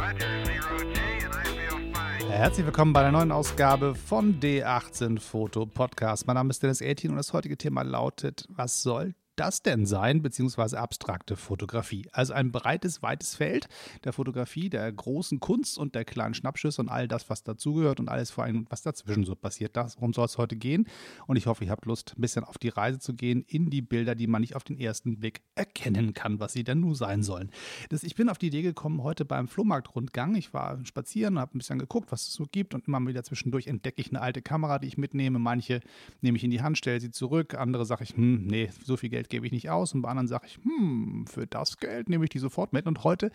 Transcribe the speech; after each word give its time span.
Herzlich 2.28 2.66
willkommen 2.66 2.92
bei 2.92 3.02
der 3.02 3.10
neuen 3.10 3.32
Ausgabe 3.32 3.96
von 3.96 4.38
D18 4.38 5.18
Foto 5.18 5.66
Podcast. 5.66 6.28
Mein 6.28 6.34
Name 6.34 6.50
ist 6.50 6.62
Dennis 6.62 6.80
18 6.82 7.10
und 7.10 7.16
das 7.16 7.32
heutige 7.32 7.58
Thema 7.58 7.82
lautet: 7.82 8.46
Was 8.48 8.82
soll 8.82 9.16
das 9.36 9.62
denn 9.62 9.86
sein, 9.86 10.22
beziehungsweise 10.22 10.78
abstrakte 10.78 11.36
Fotografie? 11.36 12.08
Also 12.12 12.32
ein 12.32 12.52
breites, 12.52 13.02
weites 13.02 13.34
Feld 13.34 13.68
der 14.04 14.12
Fotografie, 14.12 14.70
der 14.70 14.90
großen 14.92 15.40
Kunst 15.40 15.78
und 15.78 15.94
der 15.94 16.04
kleinen 16.04 16.34
Schnappschüsse 16.34 16.82
und 16.82 16.88
all 16.88 17.08
das, 17.08 17.28
was 17.30 17.42
dazugehört 17.42 18.00
und 18.00 18.08
alles 18.08 18.30
vor 18.30 18.44
allem, 18.44 18.66
was 18.70 18.82
dazwischen 18.82 19.24
so 19.24 19.34
passiert. 19.34 19.76
Darum 19.76 20.12
soll 20.12 20.26
es 20.26 20.38
heute 20.38 20.56
gehen. 20.56 20.86
Und 21.26 21.36
ich 21.36 21.46
hoffe, 21.46 21.64
ihr 21.64 21.70
habt 21.70 21.86
Lust, 21.86 22.14
ein 22.16 22.20
bisschen 22.20 22.44
auf 22.44 22.58
die 22.58 22.68
Reise 22.68 22.98
zu 22.98 23.14
gehen 23.14 23.44
in 23.46 23.70
die 23.70 23.82
Bilder, 23.82 24.14
die 24.14 24.26
man 24.26 24.40
nicht 24.40 24.56
auf 24.56 24.64
den 24.64 24.78
ersten 24.78 25.18
Blick 25.18 25.42
erkennen 25.54 26.14
kann, 26.14 26.40
was 26.40 26.52
sie 26.52 26.64
denn 26.64 26.80
nun 26.80 26.94
sein 26.94 27.22
sollen. 27.22 27.50
Das, 27.90 28.02
ich 28.02 28.14
bin 28.14 28.28
auf 28.28 28.38
die 28.38 28.46
Idee 28.46 28.62
gekommen, 28.62 29.02
heute 29.02 29.24
beim 29.24 29.48
Flohmarktrundgang. 29.48 30.34
Ich 30.34 30.52
war 30.54 30.84
spazieren 30.84 31.34
und 31.34 31.40
habe 31.40 31.56
ein 31.56 31.58
bisschen 31.58 31.78
geguckt, 31.78 32.12
was 32.12 32.28
es 32.28 32.34
so 32.34 32.46
gibt. 32.50 32.74
Und 32.74 32.86
immer 32.86 33.04
wieder 33.06 33.22
zwischendurch 33.22 33.66
entdecke 33.66 34.00
ich 34.00 34.10
eine 34.10 34.20
alte 34.20 34.42
Kamera, 34.42 34.78
die 34.78 34.88
ich 34.88 34.98
mitnehme. 34.98 35.38
Manche 35.38 35.80
nehme 36.20 36.36
ich 36.36 36.44
in 36.44 36.50
die 36.50 36.62
Hand, 36.62 36.78
stelle 36.78 37.00
sie 37.00 37.10
zurück. 37.10 37.54
Andere 37.54 37.84
sage 37.86 38.04
ich, 38.04 38.16
hm, 38.16 38.46
nee, 38.46 38.70
so 38.84 38.96
viel 38.96 39.10
Geld 39.10 39.23
gebe 39.28 39.46
ich 39.46 39.52
nicht 39.52 39.70
aus. 39.70 39.94
Und 39.94 40.02
bei 40.02 40.08
anderen 40.08 40.28
sage 40.28 40.46
ich, 40.46 40.58
hm, 40.62 41.26
für 41.26 41.46
das 41.46 41.78
Geld 41.78 42.08
nehme 42.08 42.24
ich 42.24 42.30
die 42.30 42.38
sofort 42.38 42.72
mit. 42.72 42.86
Und 42.86 43.04
heute 43.04 43.30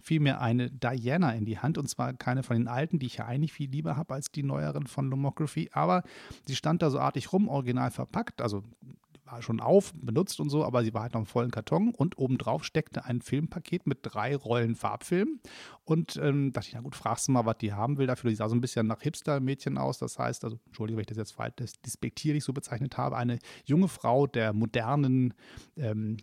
fiel 0.00 0.20
mir 0.20 0.40
eine 0.40 0.70
Diana 0.70 1.32
in 1.32 1.44
die 1.44 1.58
Hand. 1.58 1.78
Und 1.78 1.88
zwar 1.88 2.12
keine 2.14 2.42
von 2.42 2.56
den 2.56 2.68
alten, 2.68 2.98
die 2.98 3.06
ich 3.06 3.16
ja 3.16 3.26
eigentlich 3.26 3.52
viel 3.52 3.70
lieber 3.70 3.96
habe 3.96 4.14
als 4.14 4.30
die 4.30 4.42
neueren 4.42 4.86
von 4.86 5.10
Lomography. 5.10 5.70
Aber 5.72 6.02
sie 6.46 6.56
stand 6.56 6.82
da 6.82 6.90
so 6.90 6.98
artig 6.98 7.32
rum, 7.32 7.48
original 7.48 7.90
verpackt. 7.90 8.40
Also 8.40 8.62
war 9.30 9.42
schon 9.42 9.60
auf, 9.60 9.92
benutzt 9.94 10.40
und 10.40 10.50
so, 10.50 10.64
aber 10.64 10.82
sie 10.82 10.94
war 10.94 11.02
halt 11.02 11.14
noch 11.14 11.20
im 11.20 11.26
vollen 11.26 11.50
Karton 11.50 11.94
und 11.94 12.18
obendrauf 12.18 12.64
steckte 12.64 13.04
ein 13.04 13.20
Filmpaket 13.20 13.86
mit 13.86 13.98
drei 14.02 14.34
Rollen 14.36 14.74
Farbfilm. 14.74 15.40
Und 15.84 16.16
ähm, 16.16 16.52
dachte 16.52 16.68
ich, 16.68 16.74
na 16.74 16.80
gut, 16.80 16.94
fragst 16.94 17.28
du 17.28 17.32
mal, 17.32 17.46
was 17.46 17.58
die 17.58 17.72
haben 17.72 17.98
will 17.98 18.06
dafür. 18.06 18.30
Die 18.30 18.36
sah 18.36 18.48
so 18.48 18.54
ein 18.54 18.60
bisschen 18.60 18.86
nach 18.86 19.00
Hipster-Mädchen 19.00 19.78
aus. 19.78 19.98
Das 19.98 20.18
heißt, 20.18 20.44
also, 20.44 20.58
Entschuldige, 20.66 20.96
wenn 20.96 21.02
ich 21.02 21.06
das 21.06 21.16
jetzt 21.16 21.32
falsch 21.32 21.54
despektierlich 21.84 22.44
so 22.44 22.52
bezeichnet 22.52 22.98
habe, 22.98 23.16
eine 23.16 23.38
junge 23.64 23.88
Frau 23.88 24.26
der 24.26 24.52
modernen 24.52 25.34
ähm, 25.76 26.18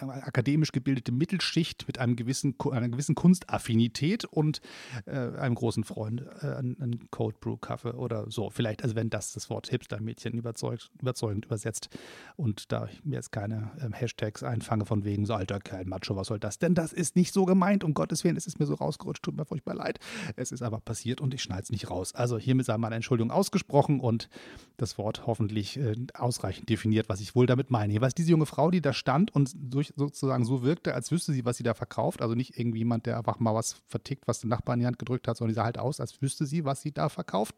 akademisch 0.00 0.72
gebildete 0.72 1.12
Mittelschicht 1.12 1.86
mit 1.86 1.98
einem 1.98 2.16
gewissen, 2.16 2.56
einer 2.70 2.88
gewissen 2.88 3.14
Kunstaffinität 3.14 4.24
und 4.24 4.60
äh, 5.06 5.12
einem 5.12 5.54
großen 5.54 5.84
Freund 5.84 6.24
äh, 6.40 6.46
einen 6.46 7.08
Cold 7.10 7.40
Brew 7.40 7.56
Kaffee 7.56 7.94
oder 7.94 8.30
so. 8.30 8.50
Vielleicht, 8.50 8.82
also 8.82 8.96
wenn 8.96 9.10
das 9.10 9.32
das 9.32 9.50
Wort 9.50 9.68
Hipster-Mädchen 9.68 10.34
überzeugt, 10.34 10.90
überzeugend 11.00 11.46
übersetzt 11.46 11.88
und 12.36 12.72
da 12.72 12.86
ich 12.86 13.04
mir 13.04 13.16
jetzt 13.16 13.32
keine 13.32 13.70
ähm, 13.80 13.92
Hashtags 13.92 14.42
einfange 14.42 14.86
von 14.86 15.04
wegen 15.04 15.26
so 15.26 15.34
alter 15.34 15.60
Kerl, 15.60 15.84
Macho, 15.84 16.16
was 16.16 16.28
soll 16.28 16.38
das 16.38 16.58
denn? 16.58 16.74
Das 16.74 16.92
ist 16.92 17.16
nicht 17.16 17.32
so 17.32 17.44
gemeint, 17.44 17.84
um 17.84 17.94
Gottes 17.94 18.24
Willen, 18.24 18.36
es 18.36 18.46
ist 18.46 18.58
mir 18.58 18.66
so 18.66 18.74
rausgerutscht, 18.74 19.22
tut 19.22 19.36
mir 19.36 19.44
furchtbar 19.44 19.74
leid. 19.74 19.98
Es 20.36 20.52
ist 20.52 20.62
aber 20.62 20.80
passiert 20.80 21.20
und 21.20 21.34
ich 21.34 21.42
schneide 21.42 21.62
es 21.62 21.70
nicht 21.70 21.90
raus. 21.90 22.14
Also 22.14 22.38
hiermit 22.38 22.66
sei 22.66 22.78
meine 22.78 22.94
Entschuldigung 22.94 23.30
ausgesprochen 23.30 24.00
und 24.00 24.28
das 24.76 24.98
Wort 24.98 25.26
hoffentlich 25.26 25.78
äh, 25.78 25.94
ausreichend 26.14 26.68
definiert, 26.68 27.08
was 27.08 27.20
ich 27.20 27.34
wohl 27.34 27.46
damit 27.46 27.70
meine. 27.70 27.92
Jeweils 27.92 28.14
diese 28.14 28.30
junge 28.30 28.46
Frau, 28.46 28.70
die 28.70 28.80
da 28.80 28.92
stand 28.92 29.34
und 29.34 29.52
durch 29.74 29.92
sozusagen 29.96 30.44
so 30.44 30.62
wirkte, 30.62 30.94
als 30.94 31.10
wüsste 31.10 31.32
sie, 31.32 31.44
was 31.44 31.56
sie 31.56 31.62
da 31.62 31.74
verkauft. 31.74 32.22
Also 32.22 32.34
nicht 32.34 32.58
irgendwie 32.58 32.78
jemand, 32.78 33.06
der 33.06 33.18
einfach 33.18 33.40
mal 33.40 33.54
was 33.54 33.82
vertickt, 33.86 34.26
was 34.26 34.40
der 34.40 34.48
Nachbar 34.48 34.74
in 34.74 34.80
die 34.80 34.86
Hand 34.86 34.98
gedrückt 34.98 35.28
hat, 35.28 35.36
sondern 35.36 35.50
die 35.50 35.56
sah 35.56 35.64
halt 35.64 35.78
aus, 35.78 36.00
als 36.00 36.20
wüsste 36.22 36.46
sie, 36.46 36.64
was 36.64 36.80
sie 36.80 36.92
da 36.92 37.08
verkauft. 37.08 37.54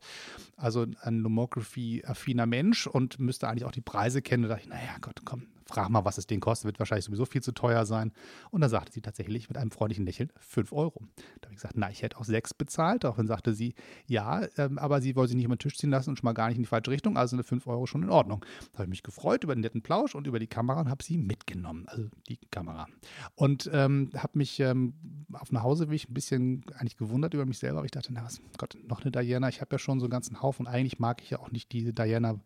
Also 0.56 0.86
ein 1.02 1.18
Lomography-affiner 1.18 2.46
Mensch 2.46 2.86
und 2.86 3.18
müsste 3.18 3.48
eigentlich 3.48 3.64
auch 3.64 3.72
die 3.72 3.80
Preise 3.80 4.22
kennen. 4.22 4.44
Da 4.44 4.48
dachte 4.50 4.62
ich, 4.62 4.68
naja, 4.68 4.96
Gott, 5.00 5.22
komm, 5.24 5.46
frag 5.66 5.88
mal, 5.90 6.04
was 6.04 6.18
es 6.18 6.26
den 6.26 6.40
kostet, 6.40 6.66
wird 6.66 6.78
wahrscheinlich 6.78 7.04
sowieso 7.04 7.24
viel 7.24 7.42
zu 7.42 7.52
teuer 7.52 7.84
sein. 7.86 8.12
Und 8.50 8.60
dann 8.60 8.70
sagte 8.70 8.92
sie 8.92 9.00
tatsächlich 9.00 9.48
mit 9.48 9.58
einem 9.58 9.70
freundlichen 9.70 10.06
Lächeln 10.06 10.30
5 10.38 10.72
Euro. 10.72 11.02
Da 11.40 11.46
habe 11.46 11.54
ich 11.54 11.56
gesagt, 11.56 11.74
na, 11.76 11.90
ich 11.90 12.02
hätte 12.02 12.18
auch 12.18 12.24
6 12.24 12.54
bezahlt. 12.54 13.04
Daraufhin 13.04 13.26
sagte 13.26 13.52
sie, 13.52 13.74
ja, 14.06 14.46
ähm, 14.56 14.78
aber 14.78 15.00
sie 15.00 15.16
wollte 15.16 15.30
sich 15.30 15.36
nicht 15.36 15.46
über 15.46 15.56
den 15.56 15.60
Tisch 15.60 15.76
ziehen 15.76 15.90
lassen 15.90 16.10
und 16.10 16.18
schon 16.18 16.24
mal 16.24 16.32
gar 16.32 16.48
nicht 16.48 16.56
in 16.56 16.62
die 16.62 16.68
falsche 16.68 16.90
Richtung, 16.90 17.16
also 17.16 17.36
eine 17.36 17.42
5 17.42 17.66
Euro 17.66 17.86
schon 17.86 18.02
in 18.02 18.10
Ordnung. 18.10 18.44
Da 18.72 18.78
habe 18.78 18.84
ich 18.84 18.90
mich 18.90 19.02
gefreut 19.02 19.44
über 19.44 19.54
den 19.54 19.60
netten 19.60 19.82
Plausch 19.82 20.14
und 20.14 20.26
über 20.26 20.38
die 20.38 20.46
Kamera 20.46 20.80
und 20.80 20.88
habe 20.88 21.02
sie 21.02 21.18
mitgenommen, 21.18 21.84
also 21.88 22.08
die 22.28 22.38
Kamera. 22.50 22.86
Und 23.34 23.68
ähm, 23.72 24.10
habe 24.16 24.38
mich 24.38 24.60
ähm, 24.60 24.94
auf 25.32 25.48
dem 25.48 25.62
Hauseweg 25.62 26.08
ein 26.08 26.14
bisschen 26.14 26.64
eigentlich 26.76 26.96
gewundert 26.96 27.34
über 27.34 27.44
mich 27.44 27.58
selber, 27.58 27.78
aber 27.78 27.86
ich 27.86 27.90
dachte, 27.90 28.12
na, 28.12 28.24
was, 28.24 28.40
Gott, 28.58 28.76
noch 28.86 29.02
eine 29.02 29.10
Diana. 29.10 29.48
Ich 29.48 29.60
habe 29.60 29.74
ja 29.74 29.78
schon 29.78 29.98
so 29.98 30.06
einen 30.06 30.10
ganzen 30.10 30.42
Haufen. 30.42 30.66
Eigentlich 30.66 30.98
mag 30.98 31.22
ich 31.22 31.30
ja 31.30 31.40
auch 31.40 31.50
nicht 31.50 31.72
diese 31.72 31.92
Diana 31.92 32.38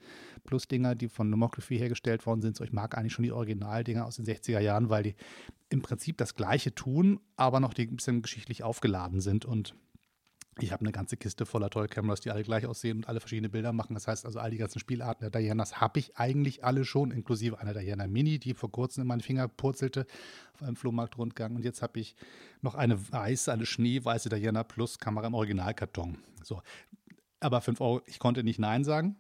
Plus-Dinger, 0.45 0.95
die 0.95 1.09
von 1.09 1.29
Nomography 1.29 1.79
hergestellt 1.79 2.27
worden 2.27 2.43
sind. 2.43 2.57
So, 2.57 2.65
ich 2.65 2.73
mag 2.73 2.97
eigentlich 2.97 3.10
schon 3.11 3.25
die 3.25 3.33
Originaldinger 3.33 4.07
aus 4.07 4.17
den 4.17 4.25
60er 4.25 4.61
Jahren, 4.61 4.91
weil 4.91 5.03
die 5.03 5.15
im 5.69 5.83
Prinzip 5.83 6.17
das 6.17 6.35
Gleiche 6.35 6.75
tun, 6.75 7.21
aber 7.37 7.61
noch 7.61 7.75
die 7.75 7.87
ein 7.87 7.97
bisschen 7.97 8.23
geschichtlich 8.23 8.63
aufgeladen 8.63 9.21
sind 9.21 9.45
und 9.45 9.75
ich 10.63 10.73
habe 10.73 10.83
eine 10.83 10.93
ganze 10.93 11.17
Kiste 11.17 11.47
voller 11.47 11.71
Toy 11.71 11.89
Cameras, 11.89 12.21
die 12.21 12.31
alle 12.31 12.43
gleich 12.43 12.67
aussehen 12.67 12.99
und 12.99 13.09
alle 13.09 13.21
verschiedene 13.21 13.49
Bilder 13.49 13.73
machen. 13.73 13.95
Das 13.95 14.07
heißt 14.07 14.27
also, 14.27 14.41
all 14.41 14.51
die 14.51 14.59
ganzen 14.59 14.79
Spielarten 14.79 15.23
der 15.23 15.31
Dianas 15.31 15.81
habe 15.81 15.99
ich 15.99 16.17
eigentlich 16.17 16.65
alle 16.65 16.85
schon, 16.85 17.11
inklusive 17.11 17.59
einer 17.59 17.73
Diana 17.73 18.07
Mini, 18.07 18.39
die 18.39 18.55
vor 18.55 18.71
kurzem 18.71 19.03
in 19.03 19.09
meinen 19.09 19.21
Finger 19.21 19.49
purzelte 19.49 20.07
auf 20.55 20.63
einem 20.63 20.77
Flohmarktrundgang. 20.77 21.57
Und 21.57 21.65
jetzt 21.65 21.83
habe 21.83 22.01
ich 22.01 22.15
noch 22.63 22.75
eine 22.75 23.11
weiße, 23.13 23.53
eine 23.53 23.65
schneeweiße 23.65 24.29
Diana 24.29 24.65
Plus 24.65 24.99
Kamera 24.99 25.29
im 25.29 25.35
Originalkarton. 25.35 26.19
So. 26.43 26.61
Aber 27.41 27.61
5 27.61 27.81
Euro, 27.81 28.03
ich 28.07 28.19
konnte 28.19 28.45
nicht 28.45 28.59
Nein 28.59 28.85
sagen. 28.85 29.17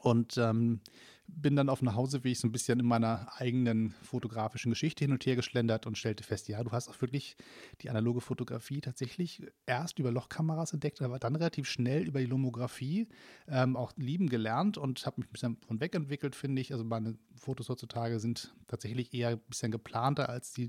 Und 0.00 0.38
ähm, 0.38 0.80
bin 1.28 1.56
dann 1.56 1.68
auf 1.68 1.80
dem 1.80 1.94
Hauseweg 1.94 2.36
so 2.36 2.46
ein 2.46 2.52
bisschen 2.52 2.80
in 2.80 2.86
meiner 2.86 3.28
eigenen 3.36 3.94
fotografischen 4.02 4.70
Geschichte 4.70 5.04
hin 5.04 5.12
und 5.12 5.24
her 5.26 5.36
geschlendert 5.36 5.86
und 5.86 5.98
stellte 5.98 6.24
fest, 6.24 6.48
ja, 6.48 6.62
du 6.62 6.72
hast 6.72 6.88
auch 6.88 7.00
wirklich 7.00 7.36
die 7.80 7.90
analoge 7.90 8.20
Fotografie 8.20 8.80
tatsächlich 8.80 9.42
erst 9.66 9.98
über 9.98 10.10
Lochkameras 10.10 10.72
entdeckt, 10.72 11.02
aber 11.02 11.18
dann 11.18 11.36
relativ 11.36 11.68
schnell 11.68 12.06
über 12.06 12.20
die 12.20 12.26
Lomographie 12.26 13.08
ähm, 13.48 13.76
auch 13.76 13.92
lieben 13.96 14.28
gelernt 14.28 14.78
und 14.78 15.04
habe 15.06 15.20
mich 15.20 15.28
ein 15.28 15.32
bisschen 15.32 15.56
von 15.66 15.80
wegentwickelt, 15.80 16.34
finde 16.34 16.62
ich. 16.62 16.72
Also 16.72 16.84
meine 16.84 17.16
Fotos 17.34 17.68
heutzutage 17.68 18.18
sind 18.20 18.54
tatsächlich 18.66 19.12
eher 19.12 19.30
ein 19.30 19.40
bisschen 19.48 19.70
geplanter, 19.70 20.28
als 20.28 20.52
die 20.52 20.68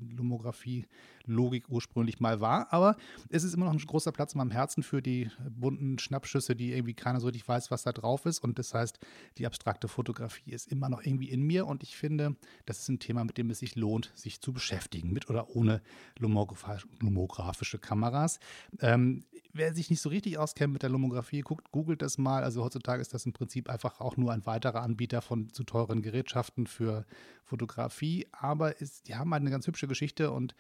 Lomographie-Logik 1.28 1.70
ursprünglich 1.70 2.20
mal 2.20 2.40
war. 2.40 2.72
Aber 2.74 2.96
es 3.30 3.44
ist 3.44 3.54
immer 3.54 3.66
noch 3.66 3.74
ein 3.74 3.80
großer 3.80 4.12
Platz 4.12 4.34
in 4.34 4.40
meinem 4.40 4.52
Herzen 4.52 4.84
für 4.84 5.02
die 5.02 5.30
bunten 5.50 6.00
Schnappschüsse, 6.00 6.56
die 6.56 6.74
irgendwie 6.74 6.94
keiner 6.94 7.20
so 7.20 7.28
richtig 7.28 7.48
weiß, 7.48 7.72
was 7.72 7.84
da 7.84 7.92
drauf 7.92 8.26
ist. 8.26 8.40
Und 8.40 8.60
das 8.60 8.74
heißt, 8.74 9.00
die 9.38 9.46
abstrakte 9.46 9.88
Fotografie 9.88 10.52
ist 10.52 10.72
immer 10.72 10.90
noch 10.90 11.04
irgendwie 11.04 11.30
in 11.30 11.42
mir. 11.42 11.68
Und 11.68 11.84
ich 11.84 11.96
finde, 11.96 12.36
das 12.66 12.80
ist 12.80 12.90
ein 12.90 13.00
Thema, 13.00 13.24
mit 13.24 13.38
dem 13.38 13.50
es 13.50 13.60
sich 13.60 13.76
lohnt, 13.76 14.12
sich 14.16 14.42
zu 14.42 14.54
beschäftigen, 14.54 15.12
mit 15.12 15.30
oder 15.30 15.56
ohne 15.56 15.82
lomografische 16.18 17.80
Kameras. 17.80 18.40
Ähm, 18.80 19.26
wer 19.54 19.74
sich 19.74 19.90
nicht 19.90 20.02
so 20.02 20.10
richtig 20.10 20.38
auskennt 20.38 20.74
mit 20.74 20.84
der 20.84 20.90
Lomographie, 20.90 21.42
guckt, 21.42 21.72
googelt 21.72 22.02
das 22.02 22.18
mal. 22.18 22.44
Also 22.44 22.64
heutzutage 22.64 23.02
ist 23.02 23.14
das 23.14 23.26
im 23.26 23.34
Prinzip 23.34 23.70
einfach 23.70 24.00
auch 24.00 24.18
nur 24.18 24.32
ein 24.32 24.46
weiterer 24.46 24.82
Anbieter 24.82 25.22
von 25.22 25.50
zu 25.52 25.64
teuren 25.64 26.02
Gerätschaften 26.02 26.68
für 26.68 27.06
Fotografie. 27.44 28.28
Aber 28.32 28.80
ist, 28.80 29.08
die 29.08 29.16
haben 29.16 29.32
halt 29.34 29.42
eine 29.42 29.52
ganz 29.52 29.68
hübsche 29.68 29.88
Geschichte 29.88 30.32
und 30.32 30.56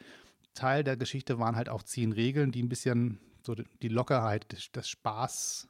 Teil 0.57 0.83
der 0.83 0.97
Geschichte 0.97 1.39
waren 1.39 1.55
halt 1.55 1.69
auch 1.69 1.83
zehn 1.83 2.11
Regeln, 2.11 2.51
die 2.51 2.63
ein 2.63 2.69
bisschen 2.69 3.19
so 3.43 3.55
die 3.55 3.87
Lockerheit, 3.87 4.69
das 4.73 4.89
Spaßhafte 4.89 5.69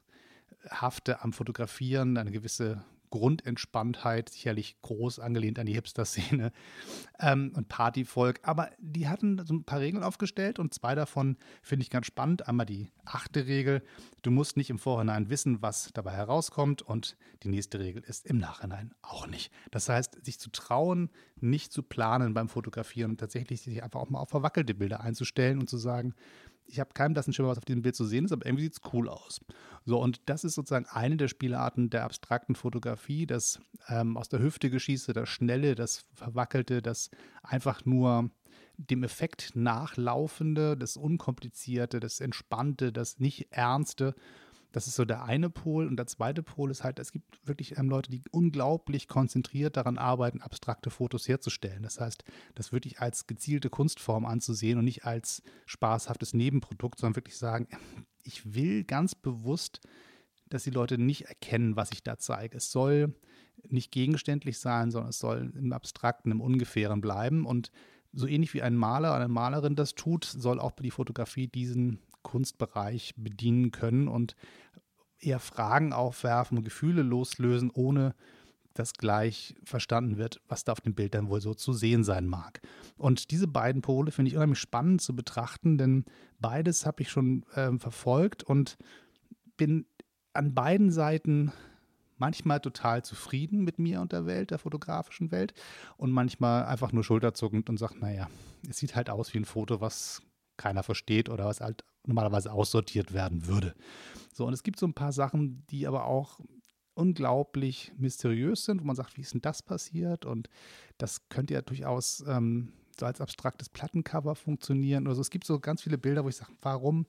am 1.22 1.34
Fotografieren, 1.34 2.18
eine 2.18 2.32
gewisse 2.32 2.84
Grundentspanntheit, 3.10 4.30
sicherlich 4.30 4.82
groß 4.82 5.20
angelehnt 5.20 5.60
an 5.60 5.66
die 5.66 5.74
Hipster-Szene 5.74 6.52
ähm, 7.20 7.52
und 7.56 7.70
Partyvolk. 7.70 8.40
Aber 8.44 8.70
die 8.80 9.08
hatten 9.08 9.44
so 9.46 9.54
ein 9.54 9.64
paar 9.64 9.80
Regeln 9.80 10.04
aufgestellt 10.04 10.60
und 10.60 10.74
zwei 10.74 10.96
davon 10.96 11.38
finde 11.62 11.84
ich 11.84 11.90
ganz 11.90 12.08
spannend. 12.08 12.48
Einmal 12.48 12.66
die 12.66 12.92
achte 13.06 13.48
Regel, 13.48 13.84
du 14.22 14.32
musst 14.32 14.58
nicht 14.58 14.70
im 14.70 14.80
Vorhinein 14.80 15.30
wissen, 15.30 15.62
was 15.62 15.92
dabei 15.94 16.12
herauskommt. 16.12 16.82
Und 16.82 17.18
die 17.44 17.50
nächste 17.50 17.80
Regel 17.80 18.04
ist 18.04 18.26
im 18.26 18.38
Nachhinein 18.38 18.94
auch 19.02 19.28
nicht. 19.28 19.52
Das 19.72 19.90
heißt, 19.90 20.24
sich 20.26 20.40
zu 20.40 20.50
trauen, 20.52 21.10
nicht 21.40 21.72
zu 21.72 21.84
planen 21.84 22.34
beim 22.34 22.50
Fotografieren 22.50 23.12
und 23.12 23.20
tatsächlich 23.20 23.62
sich 23.62 23.84
einfach 23.84 24.00
auch 24.00 24.10
mal 24.10 24.20
auf 24.20 24.30
verwackelte 24.30 24.74
Bilder 24.74 25.02
einzustellen 25.02 25.60
und 25.60 25.70
zu 25.70 25.78
sagen, 25.78 26.14
ich 26.68 26.80
habe 26.80 26.94
keinen 26.94 27.14
blassen 27.14 27.34
Schimmer, 27.34 27.50
was 27.50 27.58
auf 27.58 27.66
diesem 27.66 27.82
Bild 27.82 27.96
zu 27.96 28.06
sehen 28.06 28.26
ist, 28.26 28.32
aber 28.32 28.46
irgendwie 28.46 28.66
sieht 28.66 28.74
es 28.74 28.94
cool 28.94 29.10
aus. 29.10 29.40
So, 29.86 30.02
und 30.02 30.22
das 30.26 30.44
ist 30.44 30.56
sozusagen 30.56 30.86
eine 30.88 31.18
der 31.18 31.30
Spielarten 31.30 31.90
der 31.90 32.04
abstrakten 32.04 32.56
Fotografie, 32.56 33.26
das 33.26 33.60
ähm, 33.88 34.18
aus 34.18 34.30
der 34.30 34.42
Hüfte 34.42 34.70
geschieße, 34.70 35.14
das 35.14 35.30
Schnelle, 35.30 35.76
das 35.76 36.06
Verwackelte, 36.14 36.82
das 36.82 37.10
einfach 37.42 37.86
nur 37.86 38.30
dem 38.78 39.04
Effekt 39.04 39.52
nachlaufende, 39.56 40.78
das 40.78 40.98
Unkomplizierte, 40.98 42.00
das 42.00 42.20
Entspannte, 42.20 42.92
das 42.92 43.20
nicht 43.20 43.48
Ernste. 43.52 44.14
Das 44.72 44.88
ist 44.88 44.96
so 44.96 45.06
der 45.06 45.24
eine 45.24 45.50
Pol. 45.50 45.88
Und 45.88 45.98
der 45.98 46.08
zweite 46.08 46.44
Pol 46.44 46.72
ist 46.72 46.84
halt, 46.84 47.00
es 47.00 47.12
gibt 47.12 47.48
wirklich 47.48 47.78
ähm, 47.78 47.90
Leute, 47.90 48.12
die 48.12 48.22
unglaublich 48.32 49.08
konzentriert 49.08 49.78
daran 49.78 49.98
arbeiten, 49.98 50.42
abstrakte 50.42 50.90
Fotos 50.90 51.28
herzustellen. 51.28 51.84
Das 51.84 52.00
heißt, 52.00 52.24
das 52.56 52.72
wirklich 52.72 53.00
als 53.00 53.28
gezielte 53.28 53.70
Kunstform 53.70 54.26
anzusehen 54.26 54.78
und 54.78 54.86
nicht 54.86 55.06
als 55.06 55.42
spaßhaftes 55.66 56.34
Nebenprodukt, 56.34 57.00
sondern 57.00 57.16
wirklich 57.16 57.38
sagen, 57.38 57.68
ich 58.24 58.54
will 58.54 58.84
ganz 58.84 59.16
bewusst, 59.16 59.80
dass 60.50 60.64
die 60.64 60.72
Leute 60.72 60.98
nicht 60.98 61.24
erkennen, 61.24 61.76
was 61.76 61.92
ich 61.92 62.04
da 62.04 62.18
zeige. 62.18 62.58
Es 62.58 62.72
soll 62.72 63.14
nicht 63.70 63.92
gegenständlich 63.92 64.60
sein, 64.60 64.92
sondern 64.92 65.10
es 65.10 65.20
soll 65.20 65.52
im 65.56 65.74
Abstrakten, 65.74 66.32
im 66.32 66.42
Ungefähren 66.42 67.02
bleiben. 67.02 67.46
Und 67.46 67.72
so 68.14 68.28
ähnlich 68.28 68.54
wie 68.54 68.62
ein 68.62 68.76
Maler 68.76 69.10
oder 69.10 69.26
eine 69.26 69.28
Malerin 69.28 69.76
das 69.76 69.96
tut, 69.96 70.26
soll 70.26 70.60
auch 70.60 70.72
die 70.72 70.92
Fotografie 70.92 71.48
diesen 71.48 72.00
Kunstbereich 72.28 73.14
bedienen 73.16 73.72
können 73.72 74.10
und 74.10 74.36
eher 75.20 75.40
Fragen 75.40 75.94
aufwerfen 75.94 76.58
und 76.58 76.66
Gefühle 76.66 77.02
loslösen, 77.02 77.72
ohne 77.72 78.14
dass 78.74 78.94
gleich 78.94 79.56
verstanden 79.64 80.18
wird, 80.18 80.42
was 80.50 80.66
da 80.66 80.74
auf 80.74 80.82
dem 80.82 80.94
Bild 80.94 81.16
dann 81.16 81.30
wohl 81.30 81.42
so 81.42 81.54
zu 81.54 81.72
sehen 81.72 82.04
sein 82.04 82.28
mag. 82.28 82.62
Und 82.98 83.32
diese 83.32 83.48
beiden 83.48 83.82
Pole 83.82 84.12
finde 84.12 84.30
ich 84.30 84.36
unheimlich 84.36 84.60
spannend 84.60 85.02
zu 85.02 85.16
betrachten, 85.16 85.78
denn 85.78 86.04
beides 86.40 86.86
habe 86.86 87.02
ich 87.02 87.10
schon 87.10 87.44
äh, 87.54 87.72
verfolgt 87.80 88.44
und 88.44 88.78
bin 89.56 89.88
an 90.34 90.54
beiden 90.54 90.92
Seiten 90.92 91.54
manchmal 92.18 92.60
total 92.60 93.04
zufrieden 93.04 93.64
mit 93.64 93.80
mir 93.80 94.02
und 94.02 94.12
der 94.12 94.26
Welt, 94.26 94.52
der 94.52 94.60
fotografischen 94.60 95.32
Welt 95.32 95.54
und 95.96 96.12
manchmal 96.12 96.66
einfach 96.66 96.92
nur 96.92 97.04
schulterzuckend 97.04 97.70
und 97.70 97.78
sagt, 97.78 98.02
naja, 98.02 98.30
es 98.70 98.78
sieht 98.78 98.96
halt 98.96 99.10
aus 99.10 99.34
wie 99.34 99.40
ein 99.40 99.46
Foto, 99.46 99.82
was 99.82 100.22
keiner 100.58 100.84
versteht 100.84 101.30
oder 101.30 101.46
was 101.46 101.62
halt 101.62 101.84
normalerweise 102.08 102.52
aussortiert 102.52 103.14
werden 103.14 103.48
würde. 103.48 103.76
So, 104.34 104.46
und 104.46 104.54
es 104.54 104.64
gibt 104.64 104.80
so 104.80 104.86
ein 104.86 104.94
paar 104.94 105.12
Sachen, 105.12 105.66
die 105.70 105.88
aber 105.88 106.06
auch 106.06 106.40
unglaublich 106.94 107.92
mysteriös 107.98 108.66
sind, 108.66 108.82
wo 108.82 108.86
man 108.86 108.96
sagt, 108.96 109.18
wie 109.18 109.22
ist 109.22 109.34
denn 109.34 109.42
das 109.42 109.62
passiert? 109.62 110.26
Und 110.26 110.50
das 110.98 111.30
könnte 111.30 111.54
ja 111.54 111.62
durchaus 111.62 112.24
ähm, 112.28 112.74
so 113.00 113.06
als 113.06 113.22
abstraktes 113.22 113.70
Plattencover 113.70 114.36
funktionieren. 114.36 115.08
Also 115.08 115.22
es 115.22 115.30
gibt 115.30 115.46
so 115.46 115.60
ganz 115.60 115.84
viele 115.84 115.98
Bilder, 115.98 116.24
wo 116.24 116.30
ich 116.30 116.38
sage, 116.38 116.54
warum 116.62 117.06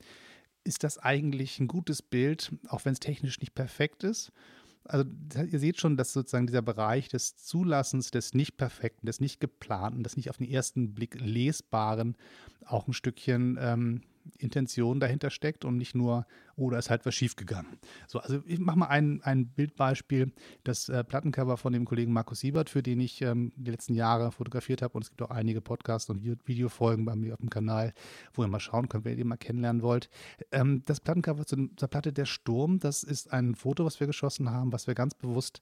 ist 0.65 0.85
das 0.85 0.99
eigentlich 0.99 1.59
ein 1.59 1.69
gutes 1.69 2.03
Bild, 2.03 2.53
auch 2.69 2.85
wenn 2.85 2.93
es 2.93 3.01
technisch 3.01 3.41
nicht 3.41 3.55
perfekt 3.55 4.05
ist? 4.05 4.33
also 4.89 5.05
ihr 5.35 5.59
seht 5.59 5.79
schon, 5.79 5.97
dass 5.97 6.13
sozusagen 6.13 6.47
dieser 6.47 6.63
Bereich 6.63 7.09
des 7.09 7.37
Zulassens, 7.37 8.11
des 8.11 8.35
Nicht-Perfekten, 8.35 9.07
des 9.07 9.21
Nicht-Geplanten, 9.21 10.03
des 10.03 10.17
nicht 10.17 10.31
auf 10.31 10.39
den 10.39 10.49
ersten 10.49 10.95
Blick 10.95 11.21
Lesbaren 11.21 12.17
auch 12.65 12.89
ein 12.89 12.95
Stückchen 12.95 13.59
ähm, 13.61 14.03
Intention 14.39 15.01
dahinter 15.01 15.31
steckt 15.31 15.65
und 15.65 15.77
nicht 15.77 15.95
nur, 15.95 16.27
oh, 16.57 16.71
ist 16.71 16.91
halt 16.91 17.07
was 17.07 17.15
schiefgegangen. 17.15 17.79
So, 18.07 18.19
also 18.19 18.43
ich 18.47 18.59
mache 18.59 18.79
mal 18.79 18.87
ein, 18.87 19.21
ein 19.23 19.47
Bildbeispiel, 19.47 20.33
das 20.65 20.89
äh, 20.89 21.05
Plattencover 21.05 21.57
von 21.57 21.73
dem 21.73 21.85
Kollegen 21.85 22.13
Markus 22.13 22.41
Siebert, 22.41 22.71
für 22.71 22.83
den 22.83 23.01
ich 23.01 23.23
ähm, 23.23 23.53
die 23.57 23.71
letzten 23.71 23.95
Jahre 23.95 24.33
fotografiert 24.33 24.83
habe 24.83 24.95
und 24.95 25.03
es 25.03 25.11
gibt 25.11 25.23
auch 25.23 25.31
einige 25.31 25.61
Podcasts 25.61 26.11
und 26.11 26.23
Videofolgen 26.47 27.05
bei 27.05 27.17
mir 27.17 27.35
auf 27.35 27.41
dem 27.41 27.51
Kanal, 27.51 27.93
wo 28.35 28.43
ihr 28.43 28.49
mal 28.49 28.61
schauen 28.61 28.89
könnt, 28.89 29.05
wenn 29.05 29.13
ihr 29.13 29.19
den 29.19 29.29
mal 29.29 29.37
kennenlernen 29.37 29.83
wollt. 29.83 30.09
Ähm, 30.53 30.83
das 30.85 31.01
Plattencover 31.01 31.47
zur 31.47 31.89
Platte 31.89 32.13
Der 32.13 32.27
Sturm, 32.27 32.79
das 32.79 33.03
ist 33.03 33.33
ein 33.33 33.55
Foto, 33.55 33.85
was 33.85 34.01
wir 34.01 34.07
geschossen 34.07 34.51
haben, 34.51 34.73
was 34.73 34.87
wir 34.87 34.95
ganz 34.95 35.15
bewusst 35.15 35.61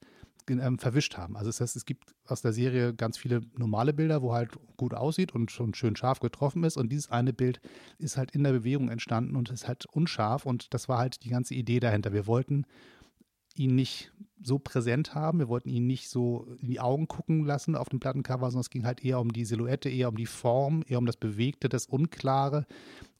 ähm, 0.48 0.78
verwischt 0.78 1.16
haben. 1.16 1.36
Also 1.36 1.48
das 1.48 1.60
heißt, 1.60 1.76
es 1.76 1.84
gibt 1.84 2.14
aus 2.26 2.42
der 2.42 2.52
Serie 2.52 2.94
ganz 2.94 3.18
viele 3.18 3.42
normale 3.56 3.92
Bilder, 3.92 4.22
wo 4.22 4.32
halt 4.32 4.50
gut 4.76 4.94
aussieht 4.94 5.34
und 5.34 5.50
schon 5.50 5.74
schön 5.74 5.96
scharf 5.96 6.20
getroffen 6.20 6.64
ist. 6.64 6.76
Und 6.76 6.90
dieses 6.90 7.10
eine 7.10 7.32
Bild 7.32 7.60
ist 7.98 8.16
halt 8.16 8.30
in 8.32 8.44
der 8.44 8.52
Bewegung 8.52 8.88
entstanden 8.88 9.36
und 9.36 9.50
ist 9.50 9.68
halt 9.68 9.86
unscharf. 9.86 10.46
Und 10.46 10.72
das 10.74 10.88
war 10.88 10.98
halt 10.98 11.24
die 11.24 11.30
ganze 11.30 11.54
Idee 11.54 11.80
dahinter. 11.80 12.12
Wir 12.12 12.26
wollten 12.26 12.66
ihn 13.56 13.74
nicht 13.74 14.12
so 14.42 14.58
präsent 14.58 15.14
haben. 15.14 15.38
Wir 15.38 15.48
wollten 15.48 15.68
ihn 15.68 15.86
nicht 15.86 16.08
so 16.08 16.46
in 16.60 16.68
die 16.68 16.80
Augen 16.80 17.08
gucken 17.08 17.44
lassen 17.44 17.74
auf 17.74 17.88
dem 17.88 18.00
Plattencover, 18.00 18.50
sondern 18.50 18.60
es 18.60 18.70
ging 18.70 18.84
halt 18.84 19.04
eher 19.04 19.20
um 19.20 19.32
die 19.32 19.44
Silhouette, 19.44 19.88
eher 19.88 20.08
um 20.08 20.16
die 20.16 20.26
Form, 20.26 20.82
eher 20.86 20.98
um 20.98 21.06
das 21.06 21.16
Bewegte, 21.16 21.68
das 21.68 21.86
Unklare 21.86 22.66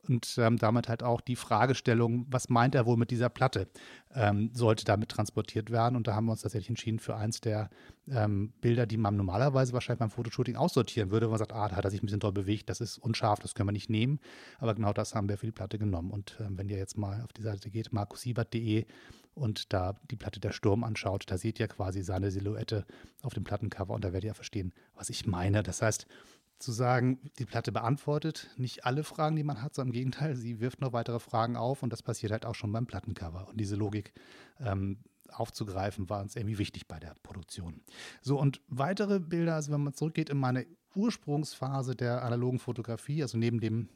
und 0.08 0.36
ähm, 0.38 0.58
damit 0.58 0.88
halt 0.88 1.02
auch 1.02 1.20
die 1.20 1.36
Fragestellung, 1.36 2.26
was 2.30 2.48
meint 2.48 2.74
er 2.74 2.86
wohl 2.86 2.96
mit 2.96 3.10
dieser 3.10 3.28
Platte, 3.28 3.68
ähm, 4.14 4.50
sollte 4.52 4.84
damit 4.84 5.10
transportiert 5.10 5.70
werden. 5.70 5.96
Und 5.96 6.06
da 6.06 6.14
haben 6.14 6.26
wir 6.26 6.32
uns 6.32 6.42
tatsächlich 6.42 6.70
entschieden 6.70 6.98
für 6.98 7.16
eins 7.16 7.40
der 7.40 7.70
ähm, 8.08 8.52
Bilder, 8.60 8.86
die 8.86 8.96
man 8.96 9.16
normalerweise 9.16 9.72
wahrscheinlich 9.72 10.00
beim 10.00 10.10
Fotoshooting 10.10 10.56
aussortieren 10.56 11.10
würde, 11.10 11.26
wo 11.26 11.30
man 11.30 11.38
sagt, 11.38 11.52
ah, 11.52 11.68
da 11.68 11.76
hat 11.76 11.84
er 11.84 11.90
sich 11.90 12.02
ein 12.02 12.06
bisschen 12.06 12.20
doll 12.20 12.32
bewegt, 12.32 12.68
das 12.68 12.80
ist 12.80 12.98
unscharf, 12.98 13.40
das 13.40 13.54
können 13.54 13.68
wir 13.68 13.72
nicht 13.72 13.90
nehmen. 13.90 14.20
Aber 14.58 14.74
genau 14.74 14.92
das 14.92 15.14
haben 15.14 15.28
wir 15.28 15.38
für 15.38 15.46
die 15.46 15.52
Platte 15.52 15.78
genommen. 15.78 16.10
Und 16.10 16.36
ähm, 16.40 16.56
wenn 16.58 16.68
ihr 16.68 16.78
jetzt 16.78 16.96
mal 16.96 17.22
auf 17.22 17.32
die 17.32 17.42
Seite 17.42 17.70
geht, 17.70 17.92
markusiebert.de 17.92 18.86
und 19.34 19.72
da 19.72 19.94
die 20.10 20.16
Platte 20.16 20.40
der 20.40 20.52
Sturm 20.52 20.82
anschaut, 20.82 21.24
da 21.28 21.36
seht 21.36 21.60
ihr 21.60 21.68
quasi 21.68 22.02
seine 22.02 22.30
Silhouette 22.30 22.86
auf 23.22 23.34
dem 23.34 23.44
Plattencover 23.44 23.94
und 23.94 24.04
da 24.04 24.12
werdet 24.12 24.24
ihr 24.24 24.34
verstehen, 24.34 24.72
was 24.94 25.10
ich 25.10 25.26
meine. 25.26 25.62
Das 25.62 25.82
heißt, 25.82 26.06
zu 26.58 26.72
sagen, 26.72 27.30
die 27.38 27.44
Platte 27.44 27.72
beantwortet 27.72 28.48
nicht 28.56 28.84
alle 28.84 29.04
Fragen, 29.04 29.36
die 29.36 29.44
man 29.44 29.62
hat, 29.62 29.74
sondern 29.74 29.90
im 29.90 29.98
Gegenteil, 29.98 30.36
sie 30.36 30.60
wirft 30.60 30.80
noch 30.80 30.92
weitere 30.92 31.20
Fragen 31.20 31.56
auf 31.56 31.82
und 31.82 31.92
das 31.92 32.02
passiert 32.02 32.32
halt 32.32 32.46
auch 32.46 32.54
schon 32.54 32.72
beim 32.72 32.86
Plattencover. 32.86 33.48
Und 33.48 33.60
diese 33.60 33.76
Logik 33.76 34.12
ähm, 34.60 34.98
aufzugreifen, 35.30 36.08
war 36.08 36.22
uns 36.22 36.36
irgendwie 36.36 36.58
wichtig 36.58 36.88
bei 36.88 36.98
der 36.98 37.14
Produktion. 37.22 37.82
So, 38.22 38.40
und 38.40 38.60
weitere 38.68 39.20
Bilder, 39.20 39.56
also 39.56 39.72
wenn 39.72 39.82
man 39.82 39.94
zurückgeht 39.94 40.30
in 40.30 40.38
meine 40.38 40.66
Ursprungsphase 40.94 41.94
der 41.94 42.24
analogen 42.24 42.58
Fotografie, 42.58 43.22
also 43.22 43.36
neben 43.36 43.60
dem 43.60 43.88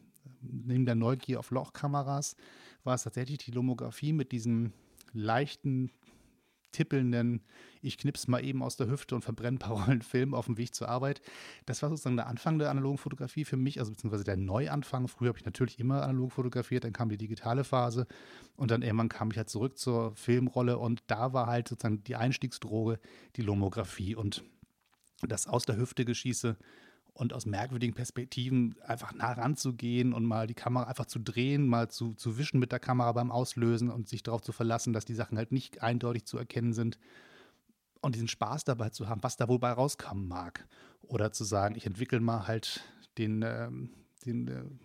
neben 0.42 0.86
der 0.86 0.94
Neugier 0.94 1.38
auf 1.38 1.50
Lochkameras, 1.50 2.36
war 2.84 2.94
es 2.94 3.02
tatsächlich 3.02 3.38
die 3.38 3.50
Lomographie 3.50 4.12
mit 4.12 4.32
diesem 4.32 4.72
leichten 5.12 5.90
tippelnden, 6.72 7.42
ich 7.82 7.98
knips 7.98 8.28
mal 8.28 8.44
eben 8.44 8.62
aus 8.62 8.76
der 8.76 8.88
Hüfte 8.88 9.14
und 9.14 9.22
verbrenne 9.22 9.56
ein 9.56 9.58
paar 9.58 9.72
Rollen 9.86 10.02
Film 10.02 10.34
auf 10.34 10.46
dem 10.46 10.58
Weg 10.58 10.74
zur 10.74 10.88
Arbeit. 10.88 11.20
Das 11.66 11.82
war 11.82 11.90
sozusagen 11.90 12.16
der 12.16 12.26
Anfang 12.26 12.58
der 12.58 12.70
analogen 12.70 12.98
Fotografie 12.98 13.44
für 13.44 13.56
mich, 13.56 13.78
also 13.78 13.92
beziehungsweise 13.92 14.24
der 14.24 14.36
Neuanfang. 14.36 15.08
Früher 15.08 15.28
habe 15.28 15.38
ich 15.38 15.44
natürlich 15.44 15.78
immer 15.78 16.02
analog 16.02 16.32
fotografiert, 16.32 16.84
dann 16.84 16.92
kam 16.92 17.08
die 17.08 17.16
digitale 17.16 17.64
Phase 17.64 18.06
und 18.56 18.70
dann 18.70 18.82
irgendwann 18.82 19.08
kam 19.08 19.30
ich 19.30 19.36
halt 19.36 19.48
zurück 19.48 19.78
zur 19.78 20.14
Filmrolle 20.16 20.78
und 20.78 21.02
da 21.06 21.32
war 21.32 21.46
halt 21.46 21.68
sozusagen 21.68 22.04
die 22.04 22.16
Einstiegsdroge 22.16 22.98
die 23.36 23.42
Lomographie 23.42 24.14
und 24.14 24.44
das 25.22 25.46
aus 25.46 25.66
der 25.66 25.76
Hüfte 25.76 26.04
geschieße 26.04 26.56
und 27.12 27.32
aus 27.32 27.46
merkwürdigen 27.46 27.94
Perspektiven 27.94 28.76
einfach 28.86 29.12
nah 29.14 29.32
ranzugehen 29.32 30.12
und 30.12 30.24
mal 30.24 30.46
die 30.46 30.54
Kamera 30.54 30.84
einfach 30.84 31.06
zu 31.06 31.18
drehen, 31.18 31.66
mal 31.66 31.88
zu, 31.88 32.14
zu 32.14 32.38
wischen 32.38 32.60
mit 32.60 32.72
der 32.72 32.80
Kamera 32.80 33.12
beim 33.12 33.30
Auslösen 33.30 33.90
und 33.90 34.08
sich 34.08 34.22
darauf 34.22 34.42
zu 34.42 34.52
verlassen, 34.52 34.92
dass 34.92 35.04
die 35.04 35.14
Sachen 35.14 35.36
halt 35.36 35.52
nicht 35.52 35.82
eindeutig 35.82 36.24
zu 36.24 36.38
erkennen 36.38 36.72
sind 36.72 36.98
und 38.00 38.14
diesen 38.14 38.28
Spaß 38.28 38.64
dabei 38.64 38.90
zu 38.90 39.08
haben, 39.08 39.22
was 39.22 39.36
da 39.36 39.48
wohl 39.48 39.58
bei 39.58 39.72
rauskommen 39.72 40.26
mag. 40.26 40.66
Oder 41.02 41.32
zu 41.32 41.44
sagen, 41.44 41.74
ich 41.74 41.86
entwickle 41.86 42.20
mal 42.20 42.46
halt 42.46 42.82
den, 43.18 43.42
ähm, 43.42 43.90
den 44.24 44.78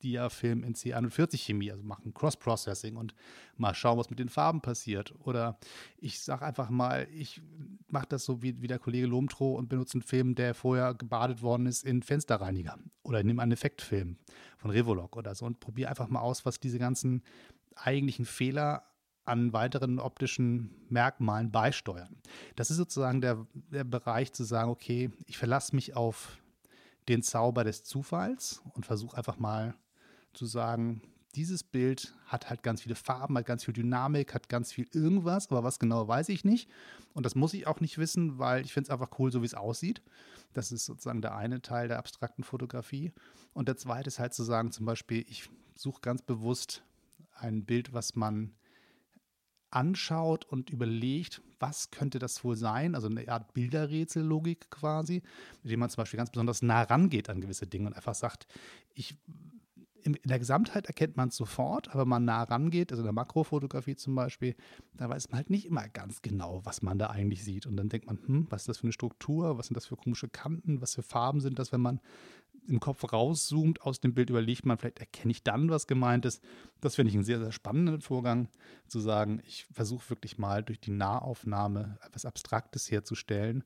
äh, 0.00 0.02
Dia-Film 0.02 0.64
in 0.64 0.74
C41-Chemie, 0.74 1.70
also 1.70 1.82
machen 1.82 2.14
Cross-Processing 2.14 2.96
und 2.96 3.14
mal 3.56 3.74
schauen, 3.74 3.98
was 3.98 4.10
mit 4.10 4.18
den 4.18 4.28
Farben 4.28 4.60
passiert. 4.60 5.14
Oder 5.20 5.58
ich 5.98 6.20
sage 6.20 6.44
einfach 6.44 6.70
mal, 6.70 7.06
ich 7.12 7.40
mache 7.88 8.06
das 8.08 8.24
so 8.24 8.42
wie, 8.42 8.60
wie 8.60 8.66
der 8.66 8.78
Kollege 8.78 9.06
Lomtro 9.06 9.54
und 9.54 9.68
benutze 9.68 9.94
einen 9.94 10.02
Film, 10.02 10.34
der 10.34 10.54
vorher 10.54 10.94
gebadet 10.94 11.42
worden 11.42 11.66
ist 11.66 11.84
in 11.84 12.02
Fensterreiniger. 12.02 12.78
Oder 13.02 13.22
nehme 13.22 13.42
einen 13.42 13.52
Effektfilm 13.52 14.16
von 14.58 14.70
Revolog 14.70 15.16
oder 15.16 15.34
so 15.34 15.46
und 15.46 15.60
probiere 15.60 15.90
einfach 15.90 16.08
mal 16.08 16.20
aus, 16.20 16.44
was 16.44 16.60
diese 16.60 16.78
ganzen 16.78 17.22
eigentlichen 17.74 18.24
Fehler 18.24 18.84
an 19.24 19.52
weiteren 19.52 19.98
optischen 20.00 20.74
Merkmalen 20.88 21.52
beisteuern. 21.52 22.16
Das 22.56 22.70
ist 22.70 22.78
sozusagen 22.78 23.20
der, 23.20 23.46
der 23.54 23.84
Bereich 23.84 24.32
zu 24.32 24.44
sagen, 24.44 24.70
okay, 24.70 25.10
ich 25.26 25.38
verlasse 25.38 25.74
mich 25.76 25.94
auf 25.94 26.38
den 27.08 27.22
Zauber 27.22 27.64
des 27.64 27.84
Zufalls 27.84 28.62
und 28.74 28.86
versuche 28.86 29.16
einfach 29.16 29.38
mal 29.38 29.74
zu 30.32 30.46
sagen, 30.46 31.02
dieses 31.34 31.62
Bild 31.62 32.14
hat 32.26 32.50
halt 32.50 32.62
ganz 32.62 32.82
viele 32.82 32.96
Farben, 32.96 33.38
hat 33.38 33.46
ganz 33.46 33.64
viel 33.64 33.74
Dynamik, 33.74 34.34
hat 34.34 34.48
ganz 34.48 34.72
viel 34.72 34.86
irgendwas, 34.92 35.50
aber 35.50 35.62
was 35.62 35.78
genau 35.78 36.08
weiß 36.08 36.28
ich 36.28 36.44
nicht. 36.44 36.68
Und 37.14 37.24
das 37.24 37.34
muss 37.34 37.54
ich 37.54 37.66
auch 37.66 37.80
nicht 37.80 37.98
wissen, 37.98 38.38
weil 38.38 38.64
ich 38.64 38.72
finde 38.72 38.88
es 38.88 38.90
einfach 38.90 39.18
cool, 39.18 39.30
so 39.30 39.42
wie 39.42 39.46
es 39.46 39.54
aussieht. 39.54 40.02
Das 40.52 40.72
ist 40.72 40.86
sozusagen 40.86 41.22
der 41.22 41.36
eine 41.36 41.62
Teil 41.62 41.88
der 41.88 41.98
abstrakten 41.98 42.42
Fotografie. 42.42 43.12
Und 43.52 43.68
der 43.68 43.76
zweite 43.76 44.08
ist 44.08 44.18
halt 44.18 44.34
zu 44.34 44.42
sagen, 44.42 44.72
zum 44.72 44.86
Beispiel, 44.86 45.24
ich 45.28 45.48
suche 45.76 46.00
ganz 46.00 46.22
bewusst 46.22 46.82
ein 47.34 47.64
Bild, 47.64 47.92
was 47.92 48.16
man 48.16 48.52
anschaut 49.70 50.44
und 50.44 50.70
überlegt, 50.70 51.42
was 51.60 51.92
könnte 51.92 52.18
das 52.18 52.42
wohl 52.42 52.56
sein, 52.56 52.96
also 52.96 53.06
eine 53.06 53.28
Art 53.28 53.54
Bilderrätsellogik 53.54 54.68
quasi, 54.70 55.22
mit 55.62 55.70
dem 55.70 55.78
man 55.80 55.90
zum 55.90 56.02
Beispiel 56.02 56.18
ganz 56.18 56.30
besonders 56.30 56.62
nah 56.62 56.82
rangeht 56.82 57.30
an 57.30 57.40
gewisse 57.40 57.68
Dinge 57.68 57.86
und 57.86 57.94
einfach 57.94 58.14
sagt, 58.14 58.48
ich 58.94 59.16
in 60.02 60.18
der 60.24 60.38
Gesamtheit 60.38 60.86
erkennt 60.86 61.16
man 61.16 61.28
es 61.28 61.36
sofort, 61.36 61.88
aber 61.88 62.02
wenn 62.02 62.08
man 62.08 62.24
nah 62.24 62.42
rangeht, 62.42 62.92
also 62.92 63.02
in 63.02 63.06
der 63.06 63.12
Makrofotografie 63.12 63.96
zum 63.96 64.14
Beispiel, 64.14 64.54
da 64.96 65.08
weiß 65.08 65.30
man 65.30 65.38
halt 65.38 65.50
nicht 65.50 65.66
immer 65.66 65.88
ganz 65.88 66.22
genau, 66.22 66.60
was 66.64 66.82
man 66.82 66.98
da 66.98 67.08
eigentlich 67.08 67.44
sieht. 67.44 67.66
Und 67.66 67.76
dann 67.76 67.88
denkt 67.88 68.06
man, 68.06 68.18
hm, 68.24 68.46
was 68.50 68.62
ist 68.62 68.68
das 68.68 68.78
für 68.78 68.84
eine 68.84 68.92
Struktur, 68.92 69.58
was 69.58 69.66
sind 69.66 69.76
das 69.76 69.86
für 69.86 69.96
komische 69.96 70.28
Kanten, 70.28 70.80
was 70.80 70.94
für 70.94 71.02
Farben 71.02 71.40
sind 71.40 71.58
das, 71.58 71.72
wenn 71.72 71.80
man 71.80 72.00
im 72.66 72.80
Kopf 72.80 73.12
rauszoomt 73.12 73.82
aus 73.82 74.00
dem 74.00 74.14
Bild, 74.14 74.30
überlegt 74.30 74.66
man, 74.66 74.78
vielleicht 74.78 75.00
erkenne 75.00 75.32
ich 75.32 75.42
dann, 75.42 75.70
was 75.70 75.86
gemeint 75.86 76.24
ist. 76.24 76.42
Das 76.80 76.94
finde 76.94 77.10
ich 77.10 77.16
einen 77.16 77.24
sehr, 77.24 77.38
sehr 77.38 77.52
spannenden 77.52 78.00
Vorgang, 78.00 78.48
zu 78.86 79.00
sagen, 79.00 79.40
ich 79.44 79.66
versuche 79.72 80.10
wirklich 80.10 80.38
mal 80.38 80.62
durch 80.62 80.80
die 80.80 80.90
Nahaufnahme 80.90 81.98
etwas 82.04 82.24
Abstraktes 82.24 82.90
herzustellen 82.90 83.64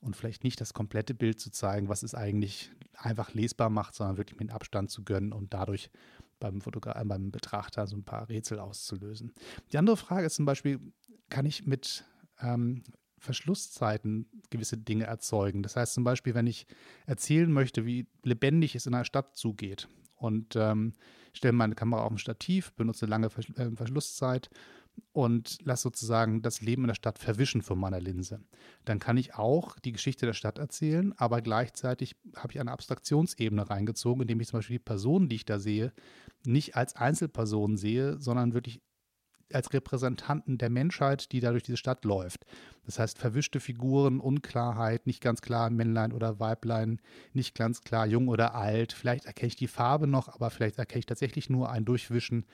und 0.00 0.16
vielleicht 0.16 0.44
nicht 0.44 0.60
das 0.60 0.74
komplette 0.74 1.14
Bild 1.14 1.40
zu 1.40 1.50
zeigen, 1.50 1.88
was 1.88 2.02
es 2.02 2.14
eigentlich 2.14 2.70
einfach 2.94 3.34
lesbar 3.34 3.70
macht, 3.70 3.94
sondern 3.94 4.16
wirklich 4.16 4.38
mit 4.38 4.50
Abstand 4.50 4.90
zu 4.90 5.04
gönnen 5.04 5.32
und 5.32 5.52
dadurch 5.54 5.90
beim, 6.38 6.60
Fotogra 6.60 7.00
äh, 7.00 7.04
beim 7.04 7.30
Betrachter 7.30 7.86
so 7.86 7.96
ein 7.96 8.04
paar 8.04 8.28
Rätsel 8.28 8.58
auszulösen. 8.58 9.32
Die 9.72 9.78
andere 9.78 9.96
Frage 9.96 10.26
ist 10.26 10.36
zum 10.36 10.46
Beispiel, 10.46 10.80
kann 11.28 11.46
ich 11.46 11.66
mit 11.66 12.04
ähm, 12.40 12.82
Verschlusszeiten 13.18 14.26
gewisse 14.48 14.78
Dinge 14.78 15.04
erzeugen. 15.04 15.62
Das 15.62 15.76
heißt 15.76 15.92
zum 15.92 16.04
Beispiel, 16.04 16.34
wenn 16.34 16.46
ich 16.46 16.66
erzählen 17.06 17.52
möchte, 17.52 17.84
wie 17.84 18.06
lebendig 18.24 18.74
es 18.74 18.86
in 18.86 18.94
einer 18.94 19.04
Stadt 19.04 19.36
zugeht 19.36 19.88
und 20.16 20.56
ähm, 20.56 20.94
stelle 21.34 21.52
meine 21.52 21.74
Kamera 21.74 22.02
auf 22.02 22.12
ein 22.12 22.18
Stativ, 22.18 22.72
benutze 22.72 23.06
lange 23.06 23.26
äh, 23.26 23.70
Verschlusszeit 23.76 24.50
und 25.12 25.58
lasse 25.62 25.84
sozusagen 25.84 26.42
das 26.42 26.60
Leben 26.60 26.82
in 26.82 26.88
der 26.88 26.94
Stadt 26.94 27.18
verwischen 27.18 27.62
von 27.62 27.78
meiner 27.78 28.00
Linse. 28.00 28.40
Dann 28.84 28.98
kann 28.98 29.16
ich 29.16 29.34
auch 29.34 29.78
die 29.78 29.92
Geschichte 29.92 30.26
der 30.26 30.32
Stadt 30.32 30.58
erzählen, 30.58 31.12
aber 31.16 31.42
gleichzeitig 31.42 32.16
habe 32.36 32.52
ich 32.52 32.60
eine 32.60 32.72
Abstraktionsebene 32.72 33.68
reingezogen, 33.68 34.22
indem 34.22 34.40
ich 34.40 34.48
zum 34.48 34.58
Beispiel 34.58 34.78
die 34.78 34.84
Personen, 34.84 35.28
die 35.28 35.36
ich 35.36 35.44
da 35.44 35.58
sehe, 35.58 35.92
nicht 36.44 36.76
als 36.76 36.96
Einzelpersonen 36.96 37.76
sehe, 37.76 38.18
sondern 38.18 38.54
wirklich 38.54 38.80
als 39.52 39.72
Repräsentanten 39.72 40.58
der 40.58 40.70
Menschheit, 40.70 41.32
die 41.32 41.40
da 41.40 41.50
durch 41.50 41.62
diese 41.62 41.76
Stadt 41.76 42.04
läuft. 42.04 42.46
Das 42.86 42.98
heißt, 42.98 43.18
verwischte 43.18 43.60
Figuren, 43.60 44.20
Unklarheit, 44.20 45.06
nicht 45.06 45.20
ganz 45.20 45.42
klar 45.42 45.70
Männlein 45.70 46.12
oder 46.12 46.40
Weiblein, 46.40 47.00
nicht 47.32 47.54
ganz 47.54 47.82
klar 47.82 48.06
jung 48.06 48.28
oder 48.28 48.54
alt. 48.54 48.92
Vielleicht 48.92 49.26
erkenne 49.26 49.48
ich 49.48 49.56
die 49.56 49.68
Farbe 49.68 50.06
noch, 50.06 50.28
aber 50.28 50.50
vielleicht 50.50 50.78
erkenne 50.78 51.00
ich 51.00 51.06
tatsächlich 51.06 51.50
nur 51.50 51.70
ein 51.70 51.84
Durchwischen 51.84 52.46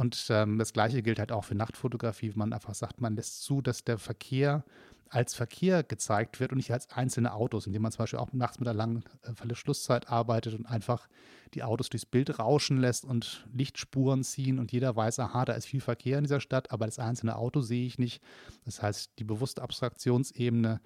und 0.00 0.28
ähm, 0.30 0.58
das 0.58 0.72
Gleiche 0.72 1.02
gilt 1.02 1.18
halt 1.18 1.30
auch 1.30 1.44
für 1.44 1.54
Nachtfotografie, 1.54 2.32
man 2.34 2.54
einfach 2.54 2.74
sagt, 2.74 3.02
man 3.02 3.16
lässt 3.16 3.42
zu, 3.42 3.60
dass 3.60 3.84
der 3.84 3.98
Verkehr 3.98 4.64
als 5.10 5.34
Verkehr 5.34 5.82
gezeigt 5.82 6.40
wird 6.40 6.52
und 6.52 6.56
nicht 6.56 6.72
als 6.72 6.88
einzelne 6.88 7.34
Autos, 7.34 7.66
indem 7.66 7.82
man 7.82 7.92
zum 7.92 8.04
Beispiel 8.04 8.18
auch 8.18 8.32
nachts 8.32 8.58
mit 8.58 8.66
einer 8.66 8.78
langen 8.78 9.04
äh, 9.24 9.34
Verschlusszeit 9.34 10.08
arbeitet 10.08 10.54
und 10.54 10.64
einfach 10.64 11.06
die 11.52 11.62
Autos 11.64 11.90
durchs 11.90 12.06
Bild 12.06 12.38
rauschen 12.38 12.78
lässt 12.78 13.04
und 13.04 13.46
Lichtspuren 13.52 14.24
ziehen 14.24 14.58
und 14.58 14.72
jeder 14.72 14.96
weiß, 14.96 15.18
aha, 15.18 15.44
da 15.44 15.52
ist 15.52 15.66
viel 15.66 15.82
Verkehr 15.82 16.16
in 16.16 16.24
dieser 16.24 16.40
Stadt, 16.40 16.70
aber 16.70 16.86
das 16.86 16.98
einzelne 16.98 17.36
Auto 17.36 17.60
sehe 17.60 17.84
ich 17.84 17.98
nicht. 17.98 18.22
Das 18.64 18.80
heißt, 18.80 19.10
die 19.18 19.24
bewusste 19.24 19.60
Abstraktionsebene 19.60 20.80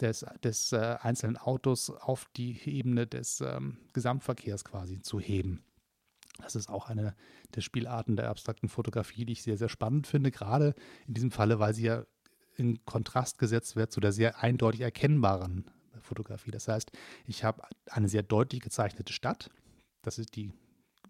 des, 0.00 0.26
des 0.44 0.72
äh, 0.72 0.96
einzelnen 1.00 1.38
Autos 1.38 1.88
auf 1.88 2.26
die 2.36 2.60
Ebene 2.66 3.06
des 3.06 3.40
ähm, 3.40 3.78
Gesamtverkehrs 3.94 4.64
quasi 4.64 5.00
zu 5.00 5.18
heben. 5.18 5.64
Das 6.40 6.54
ist 6.54 6.68
auch 6.68 6.88
eine 6.88 7.14
der 7.54 7.60
Spielarten 7.60 8.16
der 8.16 8.28
abstrakten 8.28 8.68
Fotografie, 8.68 9.24
die 9.24 9.32
ich 9.32 9.42
sehr, 9.42 9.56
sehr 9.56 9.68
spannend 9.68 10.06
finde, 10.06 10.30
gerade 10.30 10.74
in 11.06 11.14
diesem 11.14 11.30
Falle, 11.30 11.58
weil 11.58 11.74
sie 11.74 11.84
ja 11.84 12.04
in 12.56 12.84
Kontrast 12.84 13.38
gesetzt 13.38 13.76
wird 13.76 13.92
zu 13.92 14.00
der 14.00 14.12
sehr 14.12 14.42
eindeutig 14.42 14.82
erkennbaren 14.82 15.64
Fotografie. 16.00 16.50
Das 16.50 16.68
heißt, 16.68 16.90
ich 17.26 17.44
habe 17.44 17.62
eine 17.86 18.08
sehr 18.08 18.22
deutlich 18.22 18.60
gezeichnete 18.60 19.12
Stadt, 19.12 19.50
das 20.02 20.18
ist 20.18 20.36
die 20.36 20.52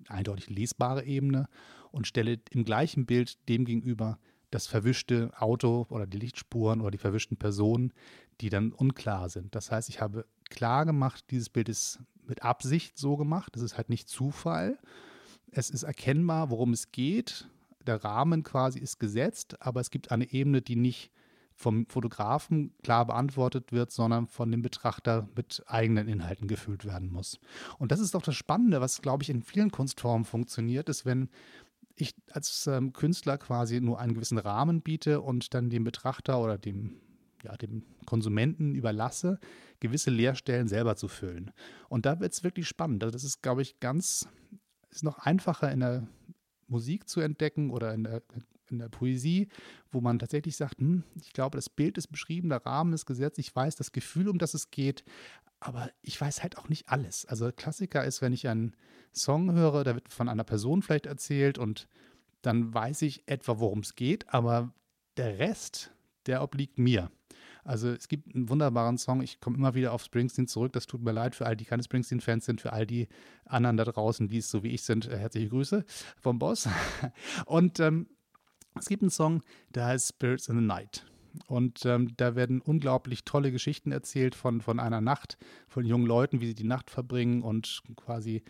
eindeutig 0.08 0.48
lesbare 0.50 1.04
Ebene, 1.04 1.48
und 1.92 2.06
stelle 2.06 2.40
im 2.50 2.64
gleichen 2.64 3.04
Bild 3.04 3.48
dem 3.48 3.64
gegenüber 3.64 4.18
das 4.50 4.66
verwischte 4.66 5.30
Auto 5.36 5.86
oder 5.90 6.06
die 6.06 6.18
Lichtspuren 6.18 6.80
oder 6.80 6.90
die 6.90 6.98
verwischten 6.98 7.36
Personen, 7.36 7.92
die 8.40 8.48
dann 8.48 8.72
unklar 8.72 9.28
sind. 9.28 9.54
Das 9.54 9.70
heißt, 9.70 9.88
ich 9.88 10.00
habe 10.00 10.26
klar 10.48 10.86
gemacht, 10.86 11.24
dieses 11.30 11.48
Bild 11.48 11.68
ist 11.68 12.00
mit 12.26 12.42
Absicht 12.42 12.98
so 12.98 13.16
gemacht, 13.16 13.54
das 13.54 13.62
ist 13.62 13.76
halt 13.76 13.88
nicht 13.88 14.08
Zufall, 14.08 14.78
es 15.52 15.70
ist 15.70 15.82
erkennbar, 15.82 16.50
worum 16.50 16.72
es 16.72 16.92
geht. 16.92 17.48
Der 17.86 18.04
Rahmen 18.04 18.42
quasi 18.42 18.78
ist 18.78 19.00
gesetzt, 19.00 19.60
aber 19.60 19.80
es 19.80 19.90
gibt 19.90 20.10
eine 20.10 20.30
Ebene, 20.32 20.62
die 20.62 20.76
nicht 20.76 21.10
vom 21.60 21.86
Fotografen 21.86 22.72
klar 22.82 23.06
beantwortet 23.06 23.70
wird, 23.70 23.90
sondern 23.90 24.26
von 24.26 24.50
dem 24.50 24.62
Betrachter 24.62 25.28
mit 25.36 25.62
eigenen 25.66 26.08
Inhalten 26.08 26.48
gefüllt 26.48 26.86
werden 26.86 27.12
muss. 27.12 27.38
Und 27.78 27.92
das 27.92 28.00
ist 28.00 28.14
doch 28.14 28.22
das 28.22 28.34
Spannende, 28.34 28.80
was, 28.80 29.02
glaube 29.02 29.22
ich, 29.22 29.30
in 29.30 29.42
vielen 29.42 29.70
Kunstformen 29.70 30.24
funktioniert, 30.24 30.88
ist, 30.88 31.04
wenn 31.04 31.28
ich 31.96 32.14
als 32.32 32.66
ähm, 32.66 32.94
Künstler 32.94 33.36
quasi 33.36 33.80
nur 33.80 33.98
einen 34.00 34.14
gewissen 34.14 34.38
Rahmen 34.38 34.80
biete 34.80 35.20
und 35.20 35.52
dann 35.52 35.68
dem 35.68 35.84
Betrachter 35.84 36.40
oder 36.40 36.56
dem, 36.56 36.96
ja, 37.44 37.54
dem 37.58 37.84
Konsumenten 38.06 38.74
überlasse, 38.74 39.38
gewisse 39.80 40.10
Leerstellen 40.10 40.66
selber 40.66 40.96
zu 40.96 41.08
füllen. 41.08 41.50
Und 41.90 42.06
da 42.06 42.20
wird 42.20 42.32
es 42.32 42.42
wirklich 42.42 42.68
spannend. 42.68 43.04
Also 43.04 43.12
das 43.12 43.24
ist, 43.24 43.42
glaube 43.42 43.60
ich, 43.60 43.80
ganz 43.80 44.28
ist 44.90 45.04
noch 45.04 45.18
einfacher 45.18 45.70
in 45.70 45.80
der 45.80 46.06
Musik 46.66 47.08
zu 47.08 47.20
entdecken 47.20 47.70
oder 47.70 47.92
in 47.94 48.04
der, 48.04 48.22
in 48.70 48.78
der 48.78 48.88
Poesie, 48.88 49.48
wo 49.90 50.00
man 50.00 50.18
tatsächlich 50.18 50.56
sagt, 50.56 50.78
hm, 50.78 51.02
ich 51.20 51.32
glaube, 51.32 51.58
das 51.58 51.68
Bild 51.68 51.98
ist 51.98 52.08
beschrieben, 52.08 52.48
der 52.48 52.64
Rahmen 52.64 52.92
ist 52.92 53.06
gesetzt, 53.06 53.38
ich 53.38 53.54
weiß 53.54 53.76
das 53.76 53.92
Gefühl, 53.92 54.28
um 54.28 54.38
das 54.38 54.54
es 54.54 54.70
geht, 54.70 55.04
aber 55.58 55.90
ich 56.02 56.18
weiß 56.20 56.42
halt 56.42 56.56
auch 56.56 56.68
nicht 56.68 56.88
alles. 56.88 57.26
Also 57.26 57.50
Klassiker 57.52 58.04
ist, 58.04 58.22
wenn 58.22 58.32
ich 58.32 58.48
einen 58.48 58.74
Song 59.12 59.52
höre, 59.52 59.84
da 59.84 59.94
wird 59.94 60.08
von 60.08 60.28
einer 60.28 60.44
Person 60.44 60.82
vielleicht 60.82 61.06
erzählt 61.06 61.58
und 61.58 61.88
dann 62.42 62.72
weiß 62.72 63.02
ich 63.02 63.28
etwa, 63.28 63.58
worum 63.58 63.80
es 63.80 63.94
geht, 63.94 64.32
aber 64.32 64.72
der 65.16 65.38
Rest, 65.38 65.92
der 66.26 66.42
obliegt 66.42 66.78
mir. 66.78 67.10
Also 67.64 67.90
es 67.90 68.08
gibt 68.08 68.34
einen 68.34 68.48
wunderbaren 68.48 68.98
Song, 68.98 69.22
ich 69.22 69.40
komme 69.40 69.56
immer 69.56 69.74
wieder 69.74 69.92
auf 69.92 70.02
Springsteen 70.02 70.46
zurück, 70.46 70.72
das 70.72 70.86
tut 70.86 71.02
mir 71.02 71.12
leid 71.12 71.34
für 71.34 71.46
all 71.46 71.56
die 71.56 71.64
keine 71.64 71.82
Springsteen-Fans 71.82 72.44
sind, 72.44 72.60
für 72.60 72.72
all 72.72 72.86
die 72.86 73.08
anderen 73.44 73.76
da 73.76 73.84
draußen, 73.84 74.28
die 74.28 74.38
es 74.38 74.50
so 74.50 74.62
wie 74.62 74.68
ich 74.68 74.82
sind, 74.82 75.08
äh, 75.08 75.18
herzliche 75.18 75.48
Grüße 75.48 75.84
vom 76.18 76.38
Boss. 76.38 76.68
Und 77.46 77.80
ähm, 77.80 78.08
es 78.78 78.86
gibt 78.88 79.02
einen 79.02 79.10
Song, 79.10 79.42
der 79.74 79.86
heißt 79.86 80.08
Spirits 80.08 80.48
in 80.48 80.56
the 80.56 80.64
Night. 80.64 81.04
Und 81.46 81.84
ähm, 81.86 82.12
da 82.16 82.34
werden 82.34 82.60
unglaublich 82.60 83.24
tolle 83.24 83.52
Geschichten 83.52 83.92
erzählt 83.92 84.34
von, 84.34 84.60
von 84.60 84.80
einer 84.80 85.00
Nacht, 85.00 85.38
von 85.68 85.84
jungen 85.84 86.06
Leuten, 86.06 86.40
wie 86.40 86.46
sie 86.46 86.54
die 86.54 86.64
Nacht 86.64 86.90
verbringen 86.90 87.42
und 87.42 87.82
quasi 87.96 88.42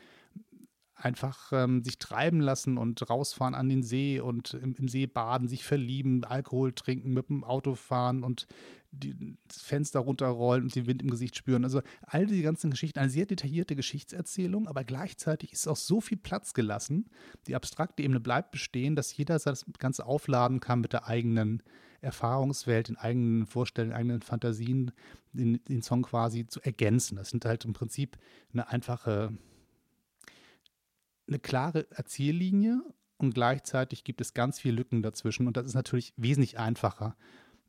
einfach 0.95 1.52
ähm, 1.52 1.83
sich 1.83 1.99
treiben 1.99 2.40
lassen 2.40 2.79
und 2.79 3.09
rausfahren 3.09 3.55
an 3.55 3.69
den 3.69 3.83
See 3.83 4.21
und 4.21 4.55
im, 4.55 4.75
im, 4.75 4.88
See 4.88 5.07
baden, 5.07 5.49
sich 5.49 5.64
verlieben, 5.64 6.25
Alkohol 6.25 6.73
trinken, 6.73 7.12
mit 7.12 7.29
dem 7.29 7.43
Auto 7.45 7.75
fahren 7.75 8.23
und 8.23 8.47
die, 8.92 9.37
das 9.47 9.62
Fenster 9.62 10.00
runterrollen 10.00 10.64
und 10.64 10.75
den 10.75 10.87
Wind 10.87 11.02
im 11.02 11.11
Gesicht 11.11 11.37
spüren. 11.37 11.64
Also 11.64 11.82
all 12.02 12.26
diese 12.26 12.42
ganzen 12.42 12.70
Geschichten, 12.70 12.99
eine 12.99 13.11
sehr 13.11 13.26
detaillierte 13.26 13.76
Geschichtserzählung, 13.76 14.68
aber 14.68 14.85
gleichzeitig 14.85 15.52
ist 15.52 15.68
auch 15.68 15.76
so 15.76 16.00
viel 16.00 16.18
Platz 16.18 16.54
gelassen. 16.54 17.09
Die 17.47 17.54
abstrakte 17.54 18.02
Ebene 18.02 18.20
bleibt 18.20 18.50
bestehen, 18.50 18.97
dass 18.97 19.16
jeder 19.16 19.38
das 19.38 19.64
Ganze 19.78 20.06
aufladen 20.06 20.61
kann 20.61 20.80
mit 20.80 20.92
der 20.92 21.06
eigenen 21.06 21.62
Erfahrungswelt, 22.00 22.88
den 22.88 22.97
eigenen 22.97 23.47
Vorstellungen, 23.47 23.94
eigenen 23.94 24.23
Fantasien, 24.23 24.92
den, 25.32 25.62
den 25.64 25.82
Song 25.82 26.02
quasi 26.02 26.47
zu 26.47 26.61
ergänzen. 26.62 27.16
Das 27.16 27.30
sind 27.30 27.44
halt 27.44 27.64
im 27.64 27.73
Prinzip 27.73 28.16
eine 28.52 28.68
einfache 28.68 29.32
eine 31.30 31.38
klare 31.38 31.87
Erzähllinie 31.92 32.82
und 33.16 33.35
gleichzeitig 33.35 34.02
gibt 34.02 34.20
es 34.20 34.35
ganz 34.35 34.59
viele 34.59 34.76
Lücken 34.76 35.02
dazwischen. 35.02 35.47
Und 35.47 35.56
das 35.56 35.66
ist 35.66 35.75
natürlich 35.75 36.12
wesentlich 36.16 36.59
einfacher 36.59 37.16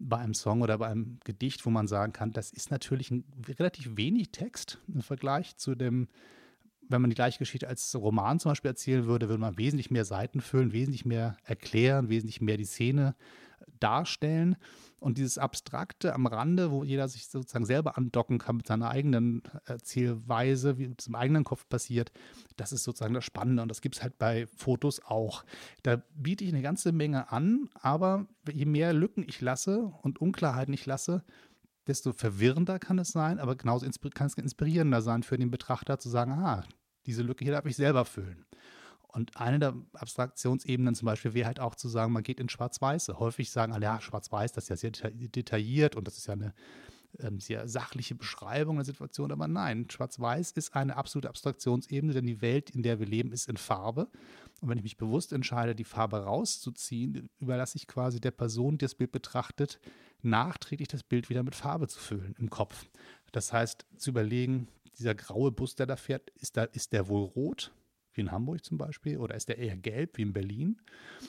bei 0.04 0.18
einem 0.18 0.34
Song 0.34 0.62
oder 0.62 0.78
bei 0.78 0.88
einem 0.88 1.20
Gedicht, 1.24 1.66
wo 1.66 1.70
man 1.70 1.88
sagen 1.88 2.14
kann, 2.14 2.32
das 2.32 2.52
ist 2.52 2.72
natürlich 2.72 3.12
ein 3.12 3.24
relativ 3.48 3.96
wenig 3.96 4.32
Text 4.32 4.80
im 4.88 5.02
Vergleich 5.02 5.58
zu 5.58 5.76
dem, 5.76 6.08
wenn 6.82 7.02
man 7.02 7.10
die 7.10 7.16
gleiche 7.16 7.40
Geschichte 7.40 7.68
als 7.68 7.96
Roman 7.96 8.40
zum 8.40 8.52
Beispiel 8.52 8.70
erzählen 8.70 9.06
würde, 9.06 9.30
würde 9.30 9.40
man 9.40 9.58
wesentlich 9.58 9.92
mehr 9.92 10.06
Seiten 10.06 10.42
füllen, 10.42 10.74
wesentlich 10.74 11.06
mehr 11.06 11.38
erklären, 11.46 12.10
wesentlich 12.10 12.42
mehr 12.42 12.58
die 12.58 12.66
Szene 12.66 13.16
darstellen. 13.80 14.58
Und 15.02 15.18
dieses 15.18 15.40
Abstrakte 15.40 16.14
am 16.14 16.28
Rande, 16.28 16.70
wo 16.70 16.84
jeder 16.84 17.08
sich 17.08 17.28
sozusagen 17.28 17.66
selber 17.66 17.98
andocken 17.98 18.38
kann 18.38 18.58
mit 18.58 18.68
seiner 18.68 18.92
eigenen 18.92 19.42
Erzählweise, 19.66 20.78
wie 20.78 20.94
es 20.96 21.08
im 21.08 21.16
eigenen 21.16 21.44
Kopf 21.44 21.68
passiert, 21.68 22.12
das 22.56 22.72
ist 22.72 22.84
sozusagen 22.84 23.16
das 23.16 23.26
Spannende. 23.26 23.64
Und 23.64 23.70
das 23.70 23.82
gibt 23.82 23.96
es 23.96 24.04
halt 24.04 24.20
bei 24.20 24.46
Fotos 24.46 25.04
auch. 25.04 25.44
Da 25.82 26.04
biete 26.14 26.44
ich 26.44 26.52
eine 26.52 26.62
ganze 26.62 26.92
Menge 26.92 27.32
an, 27.32 27.68
aber 27.74 28.28
je 28.48 28.66
mehr 28.66 28.94
Lücken 28.94 29.26
ich 29.28 29.42
lasse 29.42 29.92
und 30.04 30.22
Unklarheiten 30.22 30.74
ich 30.76 30.86
lasse, 30.86 31.24
desto 31.88 32.14
verwirrender 32.14 32.78
kann 32.78 33.00
es 33.00 33.10
sein, 33.10 33.40
aber 33.40 33.56
genauso 33.56 33.88
kann 34.14 34.28
es 34.28 34.36
inspirierender 34.36 35.02
sein 35.02 35.24
für 35.24 35.40
den 35.40 35.50
Betrachter 35.50 35.98
zu 35.98 36.10
sagen, 36.10 36.32
ah, 36.34 36.64
diese 37.08 37.24
Lücke 37.24 37.44
hier 37.44 37.54
darf 37.54 37.66
ich 37.66 37.76
selber 37.76 38.06
füllen. 38.06 38.46
Und 39.14 39.38
eine 39.38 39.60
der 39.60 39.76
Abstraktionsebenen 39.94 40.96
zum 40.96 41.06
Beispiel 41.06 41.34
wäre 41.34 41.48
halt 41.48 41.60
auch 41.60 41.76
zu 41.76 41.90
sagen, 41.90 42.14
man 42.14 42.24
geht 42.24 42.40
in 42.40 42.50
Schwarz-Weiß. 42.50 43.10
Häufig 43.10 43.52
sagen 43.52 43.74
alle, 43.74 43.86
ja, 43.86 44.02
Schwarz-Weiß, 44.02 44.54
das 44.54 44.66
ist 44.66 44.70
ja 44.70 44.76
sehr 44.78 45.12
detailliert 45.12 45.96
und 45.96 46.08
das 46.08 46.18
ist 46.18 46.28
ja 46.28 46.34
eine 46.34 46.54
ähm, 47.20 47.40
sehr 47.40 47.68
sachliche 47.68 48.16
Beschreibung 48.16 48.78
der 48.78 48.86
Situation. 48.86 49.32
Aber 49.32 49.48
nein, 49.48 49.88
Schwarz-Weiß 49.90 50.52
ist 50.52 50.76
eine 50.76 50.96
absolute 50.96 51.30
Abstraktionsebene, 51.30 52.14
denn 52.14 52.26
die 52.26 52.42
Welt, 52.42 52.70
in 52.70 52.84
der 52.84 53.00
wir 53.00 53.06
leben, 53.06 53.32
ist 53.32 53.50
in 53.50 53.58
Farbe. 53.58 54.08
Und 54.62 54.70
wenn 54.70 54.78
ich 54.78 54.84
mich 54.84 54.98
bewusst 54.98 55.34
entscheide, 55.34 55.76
die 55.76 55.84
Farbe 55.84 56.24
rauszuziehen, 56.24 57.30
überlasse 57.40 57.78
ich 57.78 57.88
quasi 57.88 58.22
der 58.22 58.32
Person, 58.32 58.78
die 58.78 58.86
das 58.86 58.96
Bild 58.96 59.12
betrachtet, 59.12 59.80
nachträglich 60.22 60.88
das 60.88 61.04
Bild 61.04 61.30
wieder 61.30 61.44
mit 61.44 61.56
Farbe 61.56 61.88
zu 61.88 62.00
füllen 62.00 62.36
im 62.38 62.50
Kopf. 62.50 62.86
Das 63.32 63.52
heißt, 63.52 63.86
zu 63.98 64.12
überlegen, 64.12 64.68
dieser 64.98 65.16
graue 65.16 65.52
Bus, 65.52 65.76
der 65.76 65.88
da 65.88 65.96
fährt, 65.96 66.30
ist, 66.32 66.58
da, 66.58 66.64
ist 66.64 66.94
der 66.94 67.08
wohl 67.08 67.24
rot? 67.24 67.74
Wie 68.14 68.22
in 68.22 68.32
Hamburg 68.32 68.64
zum 68.64 68.78
Beispiel, 68.78 69.18
oder 69.18 69.36
ist 69.36 69.50
der 69.50 69.58
eher 69.58 69.78
gelb 69.78 70.18
wie 70.18 70.24
in 70.24 70.34
Berlin? 70.34 70.82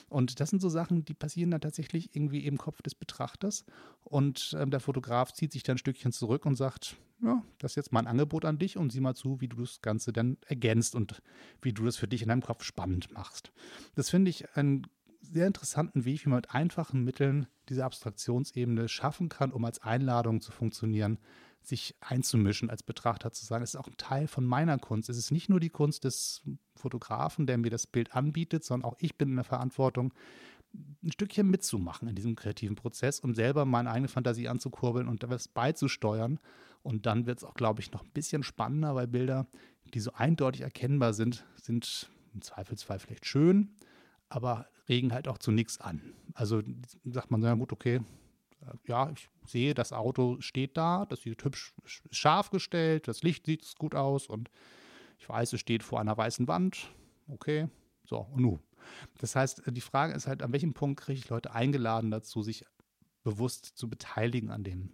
Und 0.09 0.39
das 0.39 0.49
sind 0.49 0.61
so 0.61 0.69
Sachen, 0.69 1.05
die 1.05 1.13
passieren 1.13 1.51
dann 1.51 1.61
tatsächlich 1.61 2.15
irgendwie 2.15 2.45
im 2.45 2.57
Kopf 2.57 2.81
des 2.81 2.95
Betrachters. 2.95 3.65
Und 4.03 4.55
ähm, 4.59 4.71
der 4.71 4.79
Fotograf 4.79 5.33
zieht 5.33 5.51
sich 5.51 5.63
dann 5.63 5.75
ein 5.75 5.79
Stückchen 5.79 6.11
zurück 6.11 6.45
und 6.45 6.55
sagt, 6.55 6.97
ja, 7.21 7.43
das 7.57 7.71
ist 7.71 7.75
jetzt 7.75 7.93
mein 7.93 8.07
Angebot 8.07 8.45
an 8.45 8.59
dich 8.59 8.77
und 8.77 8.91
sieh 8.91 8.99
mal 8.99 9.15
zu, 9.15 9.39
wie 9.39 9.47
du 9.47 9.57
das 9.57 9.81
Ganze 9.81 10.11
dann 10.11 10.37
ergänzt 10.45 10.95
und 10.95 11.21
wie 11.61 11.73
du 11.73 11.85
das 11.85 11.97
für 11.97 12.07
dich 12.07 12.21
in 12.21 12.27
deinem 12.27 12.41
Kopf 12.41 12.63
spannend 12.63 13.11
machst. 13.13 13.51
Das 13.95 14.09
finde 14.09 14.29
ich 14.29 14.55
ein 14.55 14.85
sehr 15.21 15.47
interessanten 15.47 16.05
Weg, 16.05 16.25
wie 16.25 16.29
man 16.29 16.37
mit 16.37 16.51
einfachen 16.51 17.03
Mitteln 17.03 17.47
diese 17.69 17.85
Abstraktionsebene 17.85 18.89
schaffen 18.89 19.29
kann, 19.29 19.51
um 19.51 19.63
als 19.63 19.81
Einladung 19.81 20.41
zu 20.41 20.51
funktionieren, 20.51 21.17
sich 21.67 21.95
einzumischen 22.01 22.69
als 22.69 22.83
Betrachter, 22.83 23.31
zu 23.31 23.45
sagen, 23.45 23.63
es 23.63 23.73
ist 23.73 23.79
auch 23.79 23.87
ein 23.87 23.97
Teil 23.97 24.27
von 24.27 24.45
meiner 24.45 24.77
Kunst. 24.77 25.09
Es 25.09 25.17
ist 25.17 25.31
nicht 25.31 25.49
nur 25.49 25.59
die 25.59 25.69
Kunst 25.69 26.03
des 26.03 26.43
Fotografen, 26.75 27.45
der 27.47 27.57
mir 27.57 27.69
das 27.69 27.87
Bild 27.87 28.15
anbietet, 28.15 28.63
sondern 28.63 28.89
auch 28.89 28.95
ich 28.99 29.17
bin 29.17 29.29
in 29.29 29.35
der 29.35 29.43
Verantwortung, 29.43 30.13
ein 31.03 31.11
Stückchen 31.11 31.49
mitzumachen 31.49 32.07
in 32.07 32.15
diesem 32.15 32.35
kreativen 32.35 32.75
Prozess, 32.75 33.19
um 33.19 33.35
selber 33.35 33.65
meine 33.65 33.91
eigene 33.91 34.07
Fantasie 34.07 34.47
anzukurbeln 34.47 35.07
und 35.07 35.23
etwas 35.23 35.47
beizusteuern. 35.47 36.39
Und 36.81 37.05
dann 37.05 37.25
wird 37.25 37.37
es 37.37 37.43
auch, 37.43 37.53
glaube 37.53 37.81
ich, 37.81 37.91
noch 37.91 38.03
ein 38.03 38.11
bisschen 38.11 38.43
spannender, 38.43 38.95
weil 38.95 39.07
Bilder, 39.07 39.47
die 39.93 39.99
so 39.99 40.11
eindeutig 40.13 40.61
erkennbar 40.61 41.13
sind, 41.13 41.45
sind 41.61 42.09
im 42.33 42.41
Zweifelsfall 42.41 42.99
vielleicht 42.99 43.25
schön, 43.25 43.75
aber 44.29 44.67
regen 44.89 45.13
halt 45.13 45.27
auch 45.27 45.37
zu 45.37 45.51
nichts 45.51 45.79
an. 45.79 46.01
Also 46.33 46.61
sagt 47.05 47.31
man, 47.31 47.41
ja 47.41 47.53
gut, 47.53 47.71
okay, 47.71 48.01
ja, 48.87 49.11
ich 49.11 49.29
sehe, 49.45 49.73
das 49.73 49.93
Auto 49.93 50.37
steht 50.39 50.77
da, 50.77 51.05
das 51.05 51.21
sieht 51.21 51.43
hübsch 51.43 51.73
scharf 51.85 52.49
gestellt, 52.49 53.07
das 53.07 53.23
Licht 53.23 53.45
sieht 53.45 53.65
gut 53.77 53.95
aus 53.95 54.27
und 54.27 54.49
ich 55.19 55.27
weiß, 55.27 55.53
es 55.53 55.59
steht 55.59 55.83
vor 55.83 55.99
einer 55.99 56.17
weißen 56.17 56.47
Wand. 56.47 56.91
Okay, 57.27 57.69
so, 58.03 58.19
und 58.19 58.41
nun. 58.41 58.59
Das 59.19 59.35
heißt, 59.35 59.63
die 59.67 59.81
Frage 59.81 60.13
ist 60.13 60.27
halt, 60.27 60.43
an 60.43 60.51
welchem 60.51 60.73
Punkt 60.73 60.99
kriege 60.99 61.19
ich 61.19 61.29
Leute 61.29 61.53
eingeladen 61.53 62.11
dazu, 62.11 62.41
sich 62.41 62.65
bewusst 63.23 63.65
zu 63.65 63.89
beteiligen 63.89 64.51
an 64.51 64.63
dem 64.63 64.93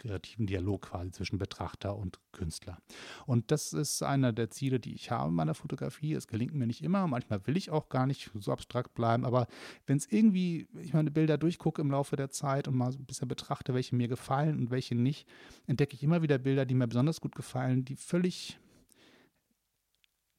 kreativen 0.00 0.46
Dialog 0.46 0.82
quasi 0.82 1.10
zwischen 1.12 1.38
Betrachter 1.38 1.96
und 1.96 2.18
Künstler. 2.32 2.78
Und 3.26 3.50
das 3.50 3.72
ist 3.72 4.02
einer 4.02 4.32
der 4.32 4.50
Ziele, 4.50 4.80
die 4.80 4.94
ich 4.94 5.10
habe 5.10 5.28
in 5.28 5.34
meiner 5.34 5.54
Fotografie. 5.54 6.14
Es 6.14 6.26
gelingt 6.26 6.54
mir 6.54 6.66
nicht 6.66 6.82
immer, 6.82 7.06
manchmal 7.06 7.46
will 7.46 7.56
ich 7.56 7.70
auch 7.70 7.88
gar 7.88 8.06
nicht 8.06 8.30
so 8.38 8.52
abstrakt 8.52 8.94
bleiben, 8.94 9.24
aber 9.24 9.46
wenn 9.86 9.96
es 9.96 10.10
irgendwie, 10.10 10.68
ich 10.80 10.92
meine 10.92 11.10
Bilder 11.10 11.38
durchgucke 11.38 11.82
im 11.82 11.90
Laufe 11.90 12.16
der 12.16 12.30
Zeit 12.30 12.66
und 12.68 12.74
mal 12.74 12.90
ein 12.90 13.04
bisschen 13.04 13.28
betrachte, 13.28 13.74
welche 13.74 13.94
mir 13.94 14.08
gefallen 14.08 14.58
und 14.58 14.70
welche 14.70 14.94
nicht, 14.94 15.28
entdecke 15.66 15.94
ich 15.94 16.02
immer 16.02 16.22
wieder 16.22 16.38
Bilder, 16.38 16.66
die 16.66 16.74
mir 16.74 16.88
besonders 16.88 17.20
gut 17.20 17.34
gefallen, 17.34 17.84
die 17.84 17.96
völlig 17.96 18.58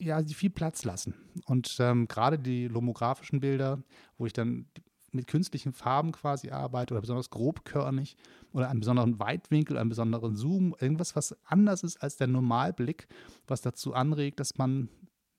ja, 0.02 0.22
die 0.22 0.34
viel 0.34 0.50
Platz 0.50 0.84
lassen. 0.84 1.14
Und 1.46 1.78
ähm, 1.80 2.08
gerade 2.08 2.40
die 2.40 2.68
lomografischen 2.68 3.40
Bilder, 3.40 3.84
wo 4.18 4.26
ich 4.26 4.34
dann 4.34 4.66
mit 5.12 5.28
künstlichen 5.28 5.74
Farben 5.74 6.12
quasi 6.12 6.52
arbeite 6.52 6.94
oder 6.94 7.02
besonders 7.02 7.30
grobkörnig 7.30 8.16
oder 8.54 8.70
einen 8.70 8.80
besonderen 8.80 9.20
Weitwinkel, 9.20 9.78
einen 9.78 9.90
besonderen 9.90 10.36
Zoom, 10.36 10.76
irgendwas, 10.80 11.16
was 11.16 11.36
anders 11.46 11.84
ist 11.84 11.98
als 11.98 12.18
der 12.18 12.28
Normalblick, 12.28 13.08
was 13.48 13.62
dazu 13.62 13.94
anregt, 13.94 14.40
dass 14.40 14.58
man 14.58 14.90